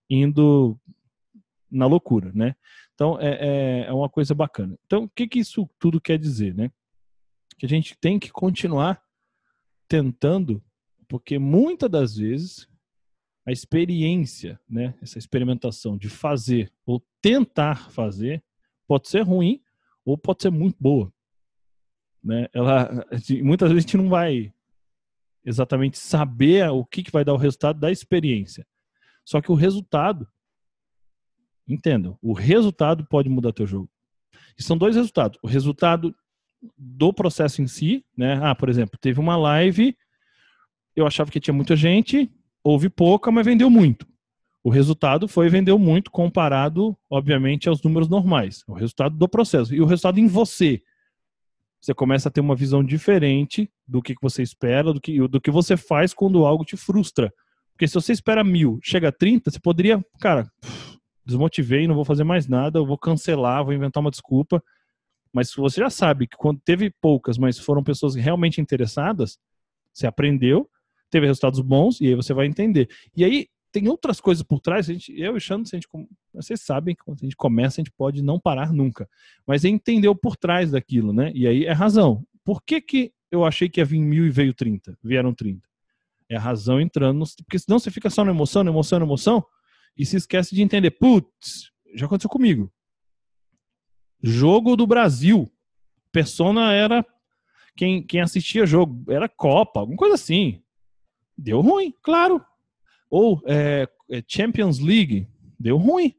indo 0.09 0.75
na 1.69 1.85
loucura, 1.85 2.31
né? 2.33 2.55
Então, 2.95 3.21
é, 3.21 3.37
é, 3.39 3.85
é 3.87 3.93
uma 3.93 4.09
coisa 4.09 4.33
bacana. 4.33 4.75
Então, 4.87 5.03
o 5.03 5.09
que, 5.09 5.27
que 5.27 5.37
isso 5.37 5.69
tudo 5.77 6.01
quer 6.01 6.17
dizer, 6.17 6.55
né? 6.55 6.71
Que 7.59 7.67
a 7.67 7.69
gente 7.69 7.95
tem 8.01 8.17
que 8.17 8.31
continuar 8.31 8.99
tentando, 9.89 10.63
porque 11.09 11.37
muitas 11.37 11.89
das 11.89 12.15
vezes 12.15 12.69
a 13.45 13.51
experiência, 13.51 14.57
né, 14.69 14.93
essa 15.01 15.17
experimentação 15.17 15.97
de 15.97 16.07
fazer 16.07 16.71
ou 16.85 17.03
tentar 17.21 17.91
fazer, 17.91 18.41
pode 18.87 19.09
ser 19.09 19.21
ruim 19.21 19.61
ou 20.05 20.17
pode 20.17 20.43
ser 20.43 20.49
muito 20.49 20.77
boa 20.79 21.11
né? 22.23 22.47
Ela, 22.53 23.05
muitas 23.43 23.69
vezes 23.69 23.85
a 23.85 23.87
gente 23.87 23.97
não 23.97 24.09
vai 24.09 24.53
exatamente 25.43 25.97
saber 25.97 26.69
o 26.69 26.85
que, 26.85 27.03
que 27.03 27.11
vai 27.11 27.23
dar 27.23 27.33
o 27.33 27.37
resultado 27.37 27.79
da 27.79 27.91
experiência. 27.91 28.67
Só 29.25 29.41
que 29.41 29.51
o 29.51 29.55
resultado, 29.55 30.27
entendam, 31.67 32.17
o 32.21 32.33
resultado 32.33 33.05
pode 33.05 33.29
mudar 33.29 33.53
teu 33.53 33.65
jogo. 33.65 33.89
E 34.57 34.63
são 34.63 34.77
dois 34.77 34.95
resultados. 34.95 35.39
O 35.41 35.47
resultado 35.47 36.15
do 36.77 37.13
processo 37.13 37.61
em 37.61 37.67
si, 37.67 38.05
né? 38.15 38.39
Ah, 38.41 38.53
por 38.53 38.69
exemplo, 38.69 38.97
teve 38.99 39.19
uma 39.19 39.35
live, 39.37 39.95
eu 40.95 41.07
achava 41.07 41.31
que 41.31 41.39
tinha 41.39 41.53
muita 41.53 41.75
gente, 41.75 42.29
houve 42.63 42.89
pouca, 42.89 43.31
mas 43.31 43.45
vendeu 43.45 43.69
muito. 43.69 44.07
O 44.61 44.69
resultado 44.69 45.27
foi 45.27 45.47
vendeu 45.49 45.79
muito 45.79 46.11
comparado, 46.11 46.95
obviamente, 47.09 47.69
aos 47.69 47.81
números 47.81 48.09
normais. 48.09 48.63
O 48.67 48.73
resultado 48.73 49.15
do 49.15 49.27
processo. 49.27 49.73
E 49.73 49.81
o 49.81 49.85
resultado 49.85 50.19
em 50.19 50.27
você 50.27 50.81
você 51.81 51.93
começa 51.93 52.27
a 52.27 52.31
ter 52.31 52.41
uma 52.41 52.55
visão 52.55 52.83
diferente 52.83 53.71
do 53.87 54.01
que 54.01 54.13
você 54.21 54.43
espera, 54.43 54.93
do 54.93 54.99
que, 54.99 55.27
do 55.27 55.39
que 55.39 55.49
você 55.49 55.77
faz 55.77 56.13
quando 56.13 56.45
algo 56.45 56.65
te 56.65 56.75
frustra. 56.75 57.33
Porque 57.71 57.87
se 57.87 57.93
você 57.93 58.11
espera 58.11 58.43
mil, 58.43 58.79
chega 58.83 59.07
a 59.07 59.11
30, 59.11 59.49
você 59.49 59.59
poderia, 59.59 60.03
cara, 60.19 60.51
desmotivei, 61.25 61.87
não 61.87 61.95
vou 61.95 62.03
fazer 62.03 62.25
mais 62.25 62.47
nada, 62.47 62.79
eu 62.79 62.85
vou 62.85 62.97
cancelar, 62.97 63.63
vou 63.63 63.73
inventar 63.73 64.01
uma 64.01 64.11
desculpa. 64.11 64.61
Mas 65.33 65.49
se 65.49 65.57
você 65.57 65.81
já 65.81 65.89
sabe 65.89 66.27
que 66.27 66.37
quando 66.37 66.59
teve 66.59 66.89
poucas, 67.01 67.37
mas 67.37 67.57
foram 67.57 67.83
pessoas 67.83 68.15
realmente 68.15 68.59
interessadas, 68.59 69.39
você 69.93 70.07
aprendeu, 70.07 70.69
teve 71.09 71.25
resultados 71.25 71.59
bons, 71.59 71.99
e 72.01 72.07
aí 72.07 72.15
você 72.15 72.33
vai 72.33 72.45
entender. 72.45 72.89
E 73.15 73.23
aí, 73.23 73.47
tem 73.71 73.87
outras 73.87 74.19
coisas 74.19 74.43
por 74.43 74.59
trás. 74.59 74.89
A 74.89 74.93
gente, 74.93 75.11
eu 75.11 75.35
e 75.35 75.37
o 75.37 75.53
a 75.53 75.75
gente, 75.75 75.87
vocês 76.33 76.61
sabem 76.61 76.95
que 76.95 77.03
quando 77.03 77.19
a 77.21 77.25
gente 77.25 77.35
começa, 77.35 77.79
a 77.79 77.83
gente 77.83 77.93
pode 77.95 78.21
não 78.21 78.39
parar 78.39 78.73
nunca. 78.73 79.07
Mas 79.45 79.63
é 79.63 79.69
entender 79.69 80.07
o 80.07 80.15
por 80.15 80.35
trás 80.35 80.71
daquilo, 80.71 81.13
né? 81.13 81.31
E 81.33 81.47
aí 81.47 81.65
é 81.65 81.71
razão. 81.71 82.25
Por 82.43 82.63
que, 82.63 82.81
que 82.81 83.13
eu 83.31 83.45
achei 83.45 83.69
que 83.69 83.79
ia 83.79 83.85
vir 83.85 83.99
mil 83.99 84.25
e 84.25 84.29
veio 84.29 84.53
30? 84.53 84.97
Vieram 85.03 85.33
30. 85.33 85.67
É 86.29 86.35
a 86.35 86.39
razão 86.39 86.81
entrando. 86.81 87.23
Porque 87.45 87.59
senão 87.59 87.79
você 87.79 87.91
fica 87.91 88.09
só 88.09 88.25
na 88.25 88.31
emoção, 88.31 88.63
na 88.63 88.71
emoção, 88.71 88.99
na 88.99 89.05
emoção, 89.05 89.45
e 89.95 90.05
se 90.05 90.17
esquece 90.17 90.55
de 90.55 90.61
entender. 90.61 90.91
Putz, 90.91 91.71
já 91.93 92.05
aconteceu 92.05 92.29
comigo. 92.29 92.71
Jogo 94.21 94.75
do 94.75 94.85
Brasil. 94.87 95.51
Persona 96.11 96.73
era 96.73 97.05
quem, 97.75 98.01
quem 98.01 98.21
assistia 98.21 98.65
jogo. 98.65 99.11
Era 99.11 99.29
Copa, 99.29 99.79
alguma 99.79 99.97
coisa 99.97 100.15
assim. 100.15 100.61
Deu 101.37 101.61
ruim, 101.61 101.93
claro 102.01 102.43
ou 103.09 103.41
é, 103.45 103.87
é, 104.09 104.23
Champions 104.27 104.79
League, 104.79 105.27
deu 105.59 105.77
ruim. 105.77 106.13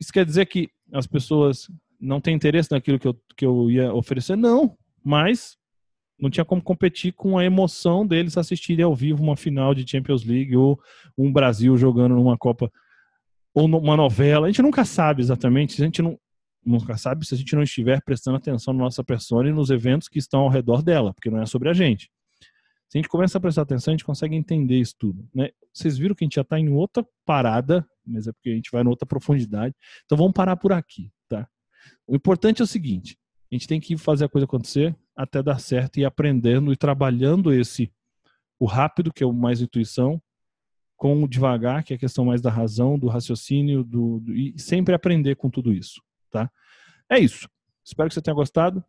Isso 0.00 0.12
quer 0.12 0.24
dizer 0.24 0.46
que 0.46 0.70
as 0.92 1.06
pessoas 1.06 1.68
não 2.00 2.20
têm 2.20 2.34
interesse 2.34 2.70
naquilo 2.70 2.98
que 2.98 3.06
eu, 3.06 3.14
que 3.36 3.44
eu 3.46 3.70
ia 3.70 3.92
oferecer? 3.92 4.36
Não, 4.36 4.76
mas 5.04 5.56
não 6.18 6.30
tinha 6.30 6.44
como 6.44 6.62
competir 6.62 7.12
com 7.12 7.36
a 7.36 7.44
emoção 7.44 8.06
deles 8.06 8.38
assistirem 8.38 8.84
ao 8.84 8.94
vivo 8.94 9.22
uma 9.22 9.36
final 9.36 9.74
de 9.74 9.88
Champions 9.88 10.24
League 10.24 10.56
ou 10.56 10.80
um 11.18 11.32
Brasil 11.32 11.76
jogando 11.76 12.14
numa 12.14 12.38
Copa 12.38 12.72
ou 13.52 13.68
numa 13.68 13.96
novela. 13.96 14.46
A 14.46 14.50
gente 14.50 14.62
nunca 14.62 14.84
sabe 14.84 15.22
exatamente, 15.22 15.80
a 15.80 15.84
gente 15.84 16.00
não, 16.00 16.18
nunca 16.64 16.96
sabe 16.96 17.26
se 17.26 17.34
a 17.34 17.38
gente 17.38 17.54
não 17.54 17.62
estiver 17.62 18.02
prestando 18.02 18.36
atenção 18.36 18.74
na 18.74 18.84
nossa 18.84 19.02
persona 19.02 19.48
e 19.48 19.52
nos 19.52 19.70
eventos 19.70 20.08
que 20.08 20.18
estão 20.18 20.40
ao 20.40 20.48
redor 20.48 20.82
dela, 20.82 21.12
porque 21.12 21.30
não 21.30 21.40
é 21.40 21.46
sobre 21.46 21.68
a 21.68 21.72
gente. 21.72 22.10
Se 22.88 22.98
a 22.98 23.00
gente 23.00 23.08
começa 23.08 23.38
a 23.38 23.40
prestar 23.40 23.62
atenção, 23.62 23.92
a 23.92 23.94
gente 23.94 24.04
consegue 24.04 24.36
entender 24.36 24.78
isso 24.78 24.94
tudo. 24.98 25.28
Né? 25.34 25.50
Vocês 25.72 25.98
viram 25.98 26.14
que 26.14 26.24
a 26.24 26.26
gente 26.26 26.36
já 26.36 26.42
está 26.42 26.58
em 26.58 26.68
outra 26.68 27.04
parada, 27.24 27.86
mas 28.06 28.26
é 28.26 28.32
porque 28.32 28.50
a 28.50 28.54
gente 28.54 28.70
vai 28.70 28.82
em 28.82 28.86
outra 28.86 29.06
profundidade. 29.06 29.74
Então 30.04 30.16
vamos 30.16 30.32
parar 30.32 30.56
por 30.56 30.72
aqui. 30.72 31.10
Tá? 31.28 31.48
O 32.06 32.14
importante 32.14 32.60
é 32.60 32.64
o 32.64 32.68
seguinte: 32.68 33.18
a 33.50 33.54
gente 33.54 33.66
tem 33.66 33.80
que 33.80 33.96
fazer 33.96 34.24
a 34.26 34.28
coisa 34.28 34.44
acontecer 34.44 34.96
até 35.16 35.42
dar 35.42 35.58
certo 35.58 35.98
e 35.98 36.04
aprendendo 36.04 36.72
e 36.72 36.76
trabalhando 36.76 37.52
esse 37.52 37.92
o 38.58 38.66
rápido, 38.66 39.12
que 39.12 39.22
é 39.22 39.26
o 39.26 39.32
mais 39.32 39.60
intuição, 39.60 40.22
com 40.96 41.22
o 41.22 41.28
devagar, 41.28 41.82
que 41.82 41.92
é 41.92 41.96
a 41.96 41.98
questão 41.98 42.24
mais 42.24 42.40
da 42.40 42.50
razão, 42.50 42.98
do 42.98 43.08
raciocínio, 43.08 43.82
do, 43.82 44.20
do, 44.20 44.34
e 44.34 44.58
sempre 44.58 44.94
aprender 44.94 45.36
com 45.36 45.50
tudo 45.50 45.72
isso, 45.72 46.00
tá? 46.34 46.50
É 47.08 47.18
isso. 47.18 47.48
Espero 47.84 48.08
que 48.08 48.14
você 48.14 48.22
tenha 48.22 48.34
gostado. 48.34 48.84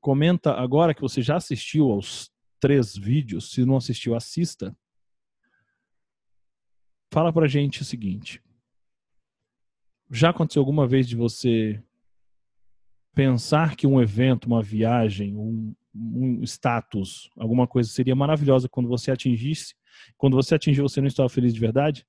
Comenta 0.00 0.52
agora 0.54 0.92
que 0.92 1.00
você 1.00 1.22
já 1.22 1.36
assistiu 1.36 1.90
aos 1.92 2.32
três 2.58 2.96
vídeos. 2.96 3.52
Se 3.52 3.64
não 3.64 3.76
assistiu, 3.76 4.16
assista. 4.16 4.76
Fala 7.12 7.32
pra 7.32 7.46
gente 7.46 7.82
o 7.82 7.84
seguinte. 7.84 8.42
Já 10.10 10.30
aconteceu 10.30 10.60
alguma 10.60 10.86
vez 10.86 11.06
de 11.06 11.14
você 11.14 11.82
pensar 13.14 13.76
que 13.76 13.86
um 13.86 14.00
evento, 14.00 14.46
uma 14.46 14.62
viagem, 14.62 15.36
um, 15.36 15.74
um 15.94 16.42
status, 16.42 17.30
alguma 17.36 17.66
coisa 17.66 17.90
seria 17.90 18.16
maravilhosa 18.16 18.68
quando 18.68 18.88
você 18.88 19.10
atingisse? 19.10 19.74
Quando 20.16 20.34
você 20.34 20.54
atingiu, 20.54 20.88
você 20.88 21.00
não 21.00 21.08
estava 21.08 21.28
feliz 21.28 21.54
de 21.54 21.60
verdade? 21.60 22.06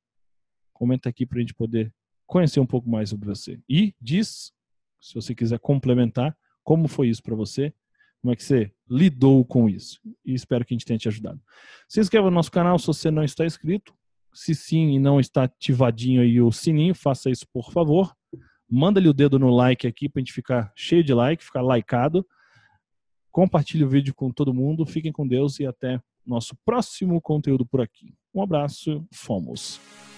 Comenta 0.73 1.09
aqui 1.09 1.25
para 1.25 1.37
a 1.37 1.41
gente 1.41 1.53
poder 1.53 1.93
conhecer 2.33 2.59
um 2.59 2.65
pouco 2.65 2.89
mais 2.89 3.11
sobre 3.11 3.27
você. 3.27 3.59
E 3.69 3.93
diz, 4.01 4.51
se 4.99 5.13
você 5.13 5.35
quiser 5.35 5.59
complementar, 5.59 6.35
como 6.63 6.87
foi 6.87 7.07
isso 7.07 7.21
para 7.21 7.35
você? 7.35 7.71
Como 8.19 8.33
é 8.33 8.35
que 8.35 8.43
você 8.43 8.73
lidou 8.89 9.45
com 9.45 9.69
isso. 9.69 9.99
E 10.25 10.33
espero 10.33 10.65
que 10.65 10.73
a 10.73 10.75
gente 10.75 10.85
tenha 10.85 10.97
te 10.97 11.07
ajudado. 11.07 11.39
Se 11.87 11.99
inscreva 11.99 12.31
no 12.31 12.35
nosso 12.35 12.51
canal 12.51 12.79
se 12.79 12.87
você 12.87 13.11
não 13.11 13.23
está 13.23 13.45
inscrito. 13.45 13.93
Se 14.33 14.55
sim 14.55 14.95
e 14.95 14.99
não 14.99 15.19
está 15.19 15.43
ativadinho 15.43 16.21
aí 16.21 16.41
o 16.41 16.51
sininho, 16.51 16.95
faça 16.95 17.29
isso 17.29 17.45
por 17.53 17.71
favor. 17.71 18.11
Manda-lhe 18.67 19.07
o 19.07 19.13
dedo 19.13 19.37
no 19.37 19.55
like 19.55 19.85
aqui 19.85 20.09
para 20.09 20.19
a 20.19 20.23
gente 20.23 20.33
ficar 20.33 20.73
cheio 20.75 21.03
de 21.03 21.13
like, 21.13 21.43
ficar 21.43 21.61
likeado. 21.61 22.25
Compartilhe 23.31 23.83
o 23.83 23.89
vídeo 23.89 24.15
com 24.15 24.31
todo 24.31 24.55
mundo. 24.55 24.87
Fiquem 24.87 25.11
com 25.11 25.27
Deus 25.27 25.59
e 25.59 25.67
até 25.67 26.01
nosso 26.25 26.55
próximo 26.65 27.21
conteúdo 27.21 27.63
por 27.63 27.79
aqui. 27.79 28.15
Um 28.33 28.41
abraço, 28.41 29.05
fomos. 29.13 29.79